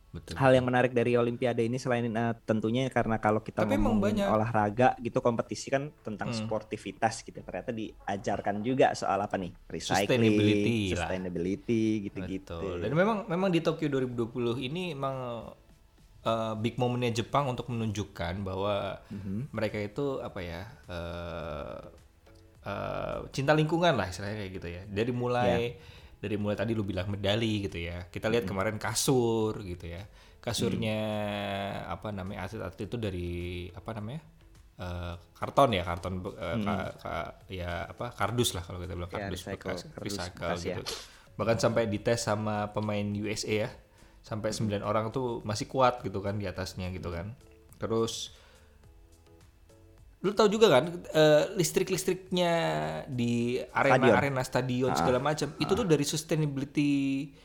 Betul. 0.09 0.33
hal 0.35 0.49
yang 0.51 0.65
menarik 0.65 0.91
dari 0.91 1.13
Olimpiade 1.13 1.61
ini 1.61 1.77
selain 1.77 2.09
eh, 2.09 2.35
tentunya 2.43 2.89
karena 2.89 3.21
kalau 3.21 3.39
kita 3.39 3.61
Tapi 3.61 3.77
banyak. 3.77 4.25
olahraga 4.25 4.97
gitu 4.97 5.21
kompetisi 5.21 5.69
kan 5.69 5.93
tentang 6.01 6.33
Hmm. 6.33 6.41
sportivitas 6.41 7.21
gitu 7.21 7.37
ternyata 7.39 7.69
diajarkan 7.69 8.65
juga 8.65 8.97
soal 8.97 9.21
apa 9.21 9.37
nih 9.37 9.53
recycling, 9.69 10.09
Sustainability 10.09 10.77
sustainability 10.89 11.83
gitu-gitu. 12.03 12.57
Betul. 12.57 12.81
Dan 12.81 12.97
memang 12.97 13.19
memang 13.27 13.53
di 13.53 13.61
Tokyo 13.61 13.93
2020 13.93 14.57
ini 14.59 14.97
emang 14.97 15.53
uh, 16.25 16.55
big 16.57 16.75
momennya 16.75 17.13
Jepang 17.15 17.47
untuk 17.47 17.69
menunjukkan 17.69 18.41
bahwa 18.41 18.97
Mhm. 19.13 19.53
mereka 19.53 19.77
itu 19.77 20.19
apa 20.19 20.41
ya 20.41 20.65
uh, 20.89 21.77
uh, 22.65 23.19
cinta 23.29 23.53
lingkungan 23.53 23.93
lah 23.93 24.09
istilahnya 24.09 24.37
kayak 24.39 24.53
gitu 24.55 24.69
ya. 24.71 24.83
Dari 24.87 25.13
mulai 25.13 25.77
dari 26.27 26.37
mulai 26.37 26.59
tadi 26.59 26.75
lu 26.75 26.83
bilang 26.83 27.07
medali 27.07 27.65
gitu 27.71 27.79
ya. 27.79 28.11
Kita 28.11 28.27
lihat 28.27 28.45
kemarin 28.45 28.77
kasur 28.77 29.63
gitu 29.63 29.87
ya. 29.87 30.03
Kasurnya 30.43 30.99
apa 31.87 32.11
namanya 32.11 32.47
atlet-atlet 32.47 32.87
itu 32.87 32.97
dari 32.99 33.31
apa 33.71 33.91
namanya? 33.95 34.23
uh, 34.77 35.15
karton 35.37 35.71
ya 35.73 35.83
karton 35.89 36.15
uh, 36.21 36.57
ka- 36.61 36.93
ka- 37.01 37.33
ya 37.49 37.89
apa 37.89 38.13
kardus 38.13 38.53
lah 38.53 38.63
kalau 38.65 38.77
kita 38.81 38.93
bilang 38.93 39.09
Ya, 39.09 39.17
kardus 39.25 39.41
recycle, 39.41 39.73
bekas 39.73 39.81
kardus 39.89 40.05
recycle 40.05 40.49
bekas 40.53 40.61
ya. 40.61 40.77
gitu 40.77 40.83
bahkan 41.37 41.57
sampai 41.61 41.83
dites 41.89 42.21
sama 42.25 42.73
pemain 42.73 43.05
USA 43.17 43.69
ya 43.69 43.71
sampai 44.21 44.51
9 44.53 44.83
orang 44.83 45.13
tuh 45.13 45.41
masih 45.49 45.65
kuat 45.65 46.01
gitu 46.05 46.19
kan 46.25 46.37
di 46.41 46.49
atasnya 46.49 46.93
gitu 46.93 47.13
kan 47.13 47.37
terus 47.77 48.37
lu 50.27 50.35
tahu 50.35 50.51
juga 50.51 50.67
kan 50.67 50.85
eh, 50.91 51.55
listrik-listriknya 51.55 52.53
di 53.07 53.63
arena-arena 53.63 54.43
stadion 54.43 54.91
Ah. 54.91 54.99
segala 54.99 55.23
macam 55.23 55.55
itu 55.57 55.71
tuh 55.71 55.87
dari 55.87 56.03
sustainability 56.03 56.93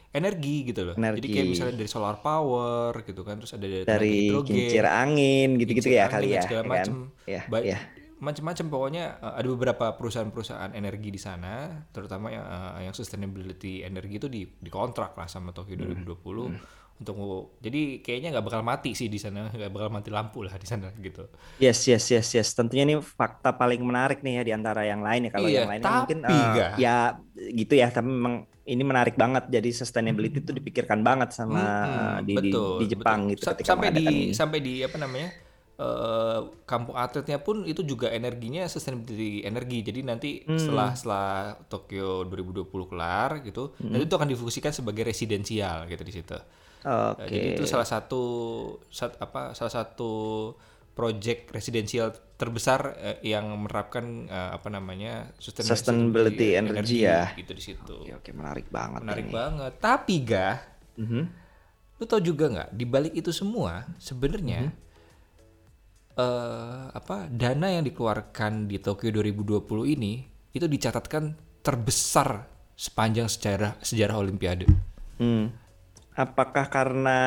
energi 0.10 0.74
gitu 0.74 0.82
loh 0.90 0.96
jadi 0.98 1.14
Energi. 1.14 1.30
kayak 1.30 1.48
misalnya 1.48 1.76
dari 1.78 1.90
solar 1.90 2.18
power 2.20 3.06
gitu 3.06 3.22
kan 3.22 3.38
terus 3.38 3.54
ada 3.54 3.64
dari, 3.64 3.86
dari 3.86 4.14
hidrogen, 4.28 4.56
kincir 4.58 4.86
angin 4.90 5.50
gitu-gitu 5.62 5.88
ya 5.94 6.10
angin 6.10 6.16
kali 6.18 6.28
ya, 6.34 6.42
segala 6.42 6.66
ya 6.66 6.84
kan? 6.84 6.88
Ya, 7.30 7.42
ya. 7.62 7.80
macam-macam 8.22 8.66
pokoknya 8.70 9.04
uh, 9.18 9.34
ada 9.38 9.48
beberapa 9.50 9.86
perusahaan-perusahaan 9.98 10.72
energi 10.74 11.10
di 11.10 11.22
sana 11.22 11.86
terutama 11.90 12.30
yang 12.30 12.46
uh, 12.46 12.78
yang 12.82 12.94
sustainability 12.94 13.82
energi 13.82 14.22
itu 14.22 14.28
di 14.30 14.42
dikontrak 14.46 15.18
lah 15.18 15.30
sama 15.30 15.54
Tokyo 15.54 15.78
Hmm. 15.78 16.58
2020 16.92 17.02
untuk 17.02 17.16
jadi 17.58 17.82
kayaknya 18.00 18.30
nggak 18.30 18.46
bakal 18.46 18.62
mati 18.62 18.94
sih 18.94 19.08
di 19.08 19.18
sana 19.18 19.50
nggak 19.50 19.72
bakal 19.72 19.90
mati 19.90 20.10
lampu 20.10 20.44
lah 20.44 20.54
di 20.54 20.68
sana 20.68 20.92
gitu 20.94 21.26
Yes, 21.58 21.82
yes, 21.86 22.06
yes, 22.10 22.28
yes. 22.32 22.48
Tentunya 22.52 22.84
ini 22.84 22.96
fakta 22.98 23.54
paling 23.54 23.82
menarik 23.82 24.22
nih 24.22 24.38
ya 24.38 24.44
di 24.44 24.52
antara 24.52 24.82
yang 24.82 25.02
lain 25.02 25.26
ya. 25.26 25.32
Kalau 25.32 25.46
Iya, 25.46 25.58
yang 25.62 25.70
lain 25.70 25.82
kan 25.82 25.94
mungkin 26.02 26.18
tapi, 26.20 26.34
eh, 26.34 26.54
Ga. 26.54 26.68
ya 26.76 26.96
gitu 27.54 27.74
ya. 27.74 27.88
Tapi 27.88 28.06
memang 28.06 28.36
ini 28.64 28.82
menarik 28.82 29.14
banget. 29.16 29.50
Jadi 29.50 29.70
sustainability 29.72 30.42
itu 30.42 30.52
dipikirkan 30.52 31.02
banget 31.02 31.34
sama 31.34 31.62
Mm-mm, 31.62 32.26
di, 32.26 32.34
di, 32.40 32.52
di 32.54 32.86
Jepang 32.88 33.20
betul. 33.26 33.32
gitu 33.34 33.44
ketika 33.48 33.70
sampai 33.72 33.90
di 33.92 34.04
ini. 34.04 34.18
sampai 34.32 34.60
di 34.60 34.74
apa 34.82 34.98
namanya 34.98 35.30
eh, 35.78 36.40
kampung 36.64 36.94
atletnya 36.96 37.38
pun 37.38 37.66
itu 37.66 37.82
juga 37.82 38.10
energinya 38.10 38.66
sustainability 38.66 39.42
energi 39.42 39.82
jadi 39.82 40.00
nanti 40.02 40.30
Hmm. 40.46 40.58
setelah 40.58 40.90
setelah 40.94 41.30
Tokyo 41.66 42.22
2020 42.24 42.86
kelar 42.86 43.42
gitu 43.42 43.74
Hmm. 43.78 43.90
nanti 43.92 44.06
itu 44.06 44.16
akan 44.16 44.30
difungsikan 44.30 44.70
sebagai 44.70 45.02
residensial 45.04 45.86
gitu 45.86 46.02
di 46.02 46.14
situ 46.14 46.38
Oke. 46.82 47.28
Jadi 47.28 47.48
itu 47.54 47.64
salah 47.64 47.86
satu 47.86 48.24
sat- 48.88 49.18
apa 49.18 49.52
salah 49.52 49.70
satu 49.72 50.12
project 50.92 51.50
residensial 51.50 52.10
terbesar 52.36 52.98
eh, 52.98 53.18
yang 53.24 53.48
menerapkan 53.56 54.04
eh, 54.26 54.50
apa 54.52 54.68
namanya 54.68 55.30
sustain- 55.38 55.64
Sustainability 55.64 56.54
energy 56.54 57.06
ya. 57.06 57.32
gitu 57.34 57.52
di 57.52 57.64
situ. 57.64 57.96
Oke, 58.00 58.18
oke, 58.18 58.30
menarik 58.32 58.68
banget 58.68 59.02
Menarik 59.02 59.26
ini. 59.26 59.34
banget. 59.34 59.72
Tapi 59.78 60.16
gah, 60.22 60.58
Mhm. 60.98 61.24
lu 61.96 62.04
tau 62.04 62.18
juga 62.20 62.50
nggak 62.50 62.70
di 62.72 62.86
balik 62.86 63.14
itu 63.14 63.30
semua 63.32 63.86
sebenarnya 63.98 64.74
eh, 66.14 66.84
apa 66.92 67.30
dana 67.30 67.68
yang 67.70 67.84
dikeluarkan 67.84 68.66
di 68.66 68.78
Tokyo 68.78 69.14
2020 69.14 69.64
ini 69.88 70.14
itu 70.52 70.66
dicatatkan 70.66 71.32
terbesar 71.62 72.50
sepanjang 72.74 73.28
sejarah 73.28 73.78
sejarah 73.80 74.18
Olimpiade. 74.18 74.66
Hmm. 75.16 75.54
Apakah 76.16 76.68
karena 76.68 77.20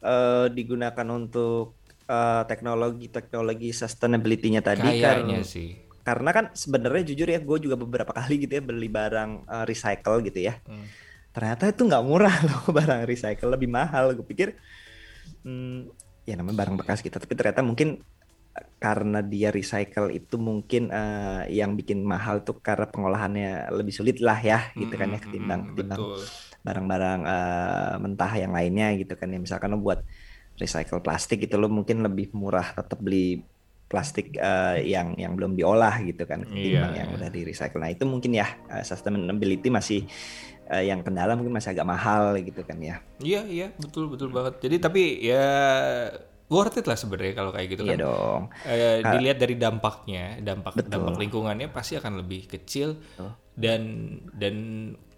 uh, 0.00 0.46
digunakan 0.48 1.06
untuk 1.12 1.76
uh, 2.08 2.42
teknologi 2.48 3.12
teknologi 3.12 3.70
sustainability-nya 3.76 4.64
tadi? 4.64 5.00
Kayaknya 5.00 5.40
kan, 5.40 5.44
sih. 5.44 5.70
karena 6.06 6.30
kan 6.30 6.44
sebenarnya 6.54 7.02
jujur 7.12 7.26
ya 7.26 7.42
gue 7.42 7.58
juga 7.58 7.74
beberapa 7.74 8.14
kali 8.14 8.46
gitu 8.46 8.56
ya 8.56 8.62
beli 8.62 8.86
barang 8.86 9.50
uh, 9.50 9.64
recycle 9.66 10.22
gitu 10.24 10.52
ya. 10.52 10.56
Hmm. 10.64 10.86
ternyata 11.36 11.68
itu 11.68 11.84
nggak 11.84 12.04
murah 12.08 12.32
loh 12.48 12.72
barang 12.72 13.04
recycle 13.04 13.52
lebih 13.52 13.68
mahal. 13.68 14.16
Gue 14.16 14.24
pikir 14.24 14.48
hmm, 15.44 15.92
ya 16.24 16.34
namanya 16.40 16.64
barang 16.64 16.76
bekas 16.80 17.04
gitu. 17.04 17.20
Tapi 17.20 17.36
ternyata 17.36 17.60
mungkin 17.60 18.00
karena 18.80 19.20
dia 19.20 19.52
recycle 19.52 20.08
itu 20.12 20.36
mungkin 20.40 20.88
uh, 20.88 21.44
yang 21.48 21.76
bikin 21.76 22.00
mahal 22.00 22.40
tuh 22.40 22.56
karena 22.60 22.88
pengolahannya 22.88 23.68
lebih 23.72 23.92
sulit 23.92 24.20
lah 24.24 24.40
ya 24.40 24.72
gitu 24.76 24.96
kan 24.96 25.12
ya 25.12 25.20
ketimbang 25.20 25.72
ketimbang 25.72 26.00
barang-barang 26.66 27.20
uh, 27.22 27.94
mentah 28.02 28.32
yang 28.34 28.50
lainnya 28.50 28.98
gitu 28.98 29.14
kan 29.14 29.30
ya. 29.30 29.38
Misalkan 29.38 29.70
lo 29.70 29.78
buat 29.78 30.02
recycle 30.58 30.98
plastik 30.98 31.46
itu 31.46 31.54
lo 31.54 31.70
mungkin 31.70 32.02
lebih 32.02 32.34
murah 32.34 32.74
tetap 32.74 32.98
beli 32.98 33.46
plastik 33.86 34.34
uh, 34.42 34.74
yang 34.82 35.14
yang 35.14 35.38
belum 35.38 35.54
diolah 35.54 36.02
gitu 36.02 36.26
kan 36.26 36.42
ketimbang 36.42 36.90
yeah, 36.90 37.06
yang 37.06 37.08
yeah. 37.14 37.16
udah 37.22 37.28
di 37.30 37.40
recycle. 37.46 37.78
Nah 37.78 37.94
itu 37.94 38.02
mungkin 38.02 38.34
ya 38.34 38.50
uh, 38.66 38.82
sustainability 38.82 39.70
masih 39.70 40.10
uh, 40.66 40.82
yang 40.82 41.06
kendala 41.06 41.38
mungkin 41.38 41.54
masih 41.54 41.70
agak 41.70 41.86
mahal 41.86 42.34
gitu 42.42 42.66
kan 42.66 42.82
ya. 42.82 42.98
Iya 43.22 43.46
iya. 43.46 43.66
Betul 43.78 44.10
betul 44.10 44.34
banget. 44.34 44.58
Jadi 44.58 44.76
tapi 44.82 45.02
ya 45.22 45.46
worth 46.46 46.78
it 46.78 46.86
lah 46.86 46.94
sebenarnya 46.94 47.34
kalau 47.34 47.50
kayak 47.50 47.68
gitu 47.74 47.82
iya 47.86 47.98
kan. 47.98 48.04
dong. 48.06 48.42
Eh, 48.66 49.02
dilihat 49.02 49.38
dari 49.42 49.54
dampaknya, 49.58 50.38
dampak 50.42 50.78
Betul. 50.78 50.90
dampak 50.94 51.14
lingkungannya 51.18 51.68
pasti 51.70 51.98
akan 51.98 52.22
lebih 52.22 52.46
kecil 52.46 52.98
Betul. 52.98 53.30
dan 53.58 53.82
dan 54.34 54.54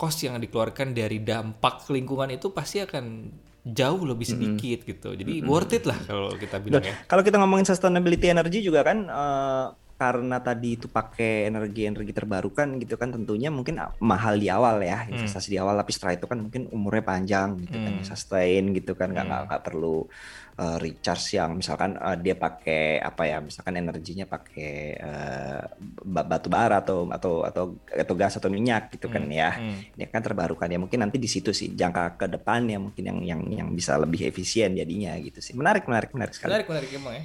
cost 0.01 0.25
yang 0.25 0.41
dikeluarkan 0.41 0.97
dari 0.97 1.21
dampak 1.21 1.85
lingkungan 1.93 2.33
itu 2.33 2.53
pasti 2.53 2.81
akan 2.81 3.29
jauh 3.69 4.01
lebih 4.09 4.25
sedikit 4.25 4.81
mm 4.81 4.85
-hmm. 4.85 4.93
gitu. 4.97 5.09
Jadi 5.13 5.33
mm 5.37 5.41
-hmm. 5.45 5.51
worth 5.53 5.77
it 5.77 5.85
lah 5.85 5.99
kalau 6.09 6.33
kita 6.33 6.57
bilang 6.65 6.85
ya. 6.85 6.95
Kalau 7.05 7.21
kita 7.21 7.37
ngomongin 7.37 7.67
sustainability 7.69 8.33
energy 8.33 8.65
juga 8.65 8.81
kan 8.81 9.05
uh, 9.13 9.67
karena 9.99 10.39
tadi 10.39 10.79
itu 10.79 10.87
pakai 10.87 11.51
energi-energi 11.51 12.15
terbarukan 12.15 12.79
gitu 12.79 12.95
kan 12.95 13.11
tentunya 13.11 13.51
mungkin 13.51 13.83
mahal 13.99 14.39
di 14.39 14.47
awal 14.47 14.79
ya 14.79 15.03
hmm. 15.03 15.19
investasi 15.19 15.51
hmm. 15.51 15.55
di 15.55 15.59
awal 15.59 15.75
tapi 15.75 15.91
setelah 15.91 16.15
itu 16.15 16.27
kan 16.31 16.39
mungkin 16.39 16.63
umurnya 16.71 17.03
panjang 17.03 17.49
gitu 17.67 17.75
kan, 17.75 17.83
hmm. 17.83 17.99
kan 17.99 18.07
sustain 18.07 18.65
gitu 18.79 18.95
kan 18.95 19.11
nggak 19.11 19.27
hmm. 19.27 19.45
nggak 19.51 19.63
perlu 19.67 20.07
uh, 20.55 20.79
recharge 20.79 21.35
yang 21.35 21.59
misalkan 21.59 21.99
uh, 21.99 22.15
dia 22.15 22.39
pakai 22.39 23.03
apa 23.03 23.23
ya 23.27 23.43
misalkan 23.43 23.75
energinya 23.75 24.23
pakai 24.31 24.73
uh, 25.03 25.67
batu 26.07 26.47
bara 26.47 26.79
atau 26.79 27.11
atau 27.11 27.43
atau 27.43 27.65
atau 27.91 28.15
gas 28.15 28.39
atau 28.39 28.55
minyak 28.55 28.95
gitu 28.95 29.11
kan 29.11 29.27
hmm. 29.27 29.35
kan 29.35 29.41
ya 29.43 29.51
hmm. 29.59 29.99
ini 29.99 30.05
kan 30.07 30.23
terbarukan 30.23 30.71
ya 30.71 30.79
mungkin 30.79 31.03
nanti 31.03 31.19
di 31.19 31.27
situ 31.27 31.51
sih 31.51 31.75
jangka 31.75 32.15
ke 32.15 32.27
depan 32.39 32.71
ya 32.71 32.79
mungkin 32.79 33.03
yang 33.03 33.19
yang 33.27 33.41
yang 33.51 33.69
bisa 33.75 33.99
lebih 33.99 34.31
efisien 34.31 34.79
jadinya 34.79 35.19
gitu 35.19 35.43
sih 35.43 35.59
menarik 35.59 35.91
menarik 35.91 36.15
menarik 36.15 36.39
sekali 36.39 36.55
menarik 36.55 36.71
menarik 36.71 36.91
emang 36.95 37.15
ya 37.19 37.25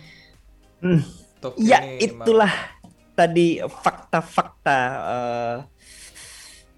hmm 0.90 1.23
ya 1.60 1.80
itulah 2.00 2.52
emang... 2.52 3.14
tadi 3.18 3.60
fakta-fakta 3.60 4.80
uh, 5.04 5.56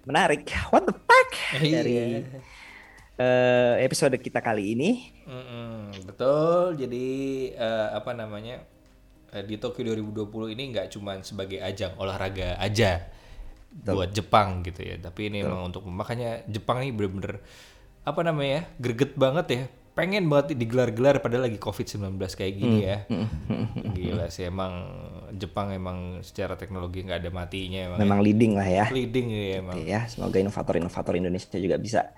menarik. 0.06 0.46
What 0.70 0.86
the 0.86 0.94
fuck 0.94 1.30
iya. 1.60 1.82
dari 1.82 1.96
uh, 3.18 3.74
episode 3.82 4.16
kita 4.22 4.40
kali 4.40 4.78
ini. 4.78 4.90
Mm-mm, 5.26 6.06
betul. 6.06 6.78
Jadi 6.78 7.06
uh, 7.58 7.98
apa 7.98 8.14
namanya 8.14 8.62
uh, 9.34 9.42
di 9.42 9.58
Tokyo 9.58 9.94
2020 9.94 10.54
ini 10.54 10.62
nggak 10.72 10.86
cuma 10.94 11.18
sebagai 11.26 11.58
ajang 11.60 11.98
olahraga 11.98 12.56
aja 12.62 13.10
betul. 13.70 13.92
buat 13.98 14.10
Jepang 14.14 14.62
gitu 14.62 14.80
ya. 14.86 14.96
Tapi 15.02 15.28
ini 15.30 15.42
betul. 15.42 15.50
memang 15.50 15.64
untuk 15.68 15.82
makanya 15.90 16.46
Jepang 16.46 16.86
ini 16.86 16.94
bener-bener 16.94 17.42
apa 18.06 18.22
namanya 18.22 18.70
greget 18.78 19.18
banget 19.18 19.46
ya 19.50 19.64
pengen 19.96 20.28
banget 20.28 20.60
digelar-gelar 20.60 21.24
padahal 21.24 21.48
lagi 21.48 21.56
COVID-19 21.56 22.20
kayak 22.20 22.52
gini 22.52 22.84
hmm. 22.84 22.84
ya. 22.84 22.98
Gila 23.96 24.28
sih 24.28 24.44
emang 24.44 24.92
Jepang 25.32 25.72
emang 25.72 26.20
secara 26.20 26.52
teknologi 26.60 27.00
nggak 27.00 27.24
ada 27.24 27.32
matinya 27.32 27.80
emang. 27.88 27.98
Memang 28.04 28.20
ya. 28.20 28.24
leading 28.28 28.52
lah 28.60 28.68
ya. 28.68 28.84
Leading 28.92 29.26
ya 29.32 29.64
emang. 29.64 29.80
Ya, 29.80 30.04
semoga 30.04 30.36
inovator-inovator 30.36 31.16
Indonesia 31.16 31.56
juga 31.56 31.80
bisa 31.80 32.12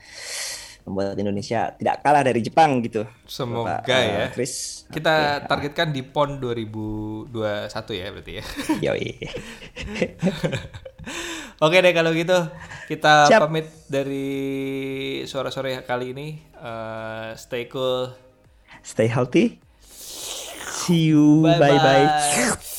membuat 0.83 1.21
Indonesia 1.21 1.71
tidak 1.79 2.03
kalah 2.03 2.27
dari 2.27 2.43
Jepang 2.43 2.83
gitu. 2.83 3.07
Semoga 3.31 3.87
Bapak, 3.87 3.95
ya. 3.95 4.27
Uh, 4.27 4.29
Chris. 4.35 4.83
Kita 4.91 5.39
okay. 5.39 5.47
targetkan 5.47 5.95
di 5.95 6.03
PON 6.03 6.43
2021 6.43 7.31
ya 7.95 8.07
berarti 8.11 8.33
ya. 8.35 8.45
Yoi. 8.91 9.11
Oke 11.59 11.83
deh 11.83 11.91
kalau 11.91 12.15
gitu 12.15 12.39
kita 12.87 13.27
Siap. 13.27 13.51
pamit 13.51 13.67
dari 13.91 14.31
sore-sore 15.27 15.83
kali 15.83 16.15
ini. 16.15 16.29
Uh, 16.55 17.35
stay 17.35 17.67
cool. 17.67 18.15
Stay 18.87 19.11
healthy. 19.11 19.59
See 20.87 21.11
you. 21.11 21.43
Bye 21.43 21.59
bye. 21.59 21.79
bye. 21.83 22.77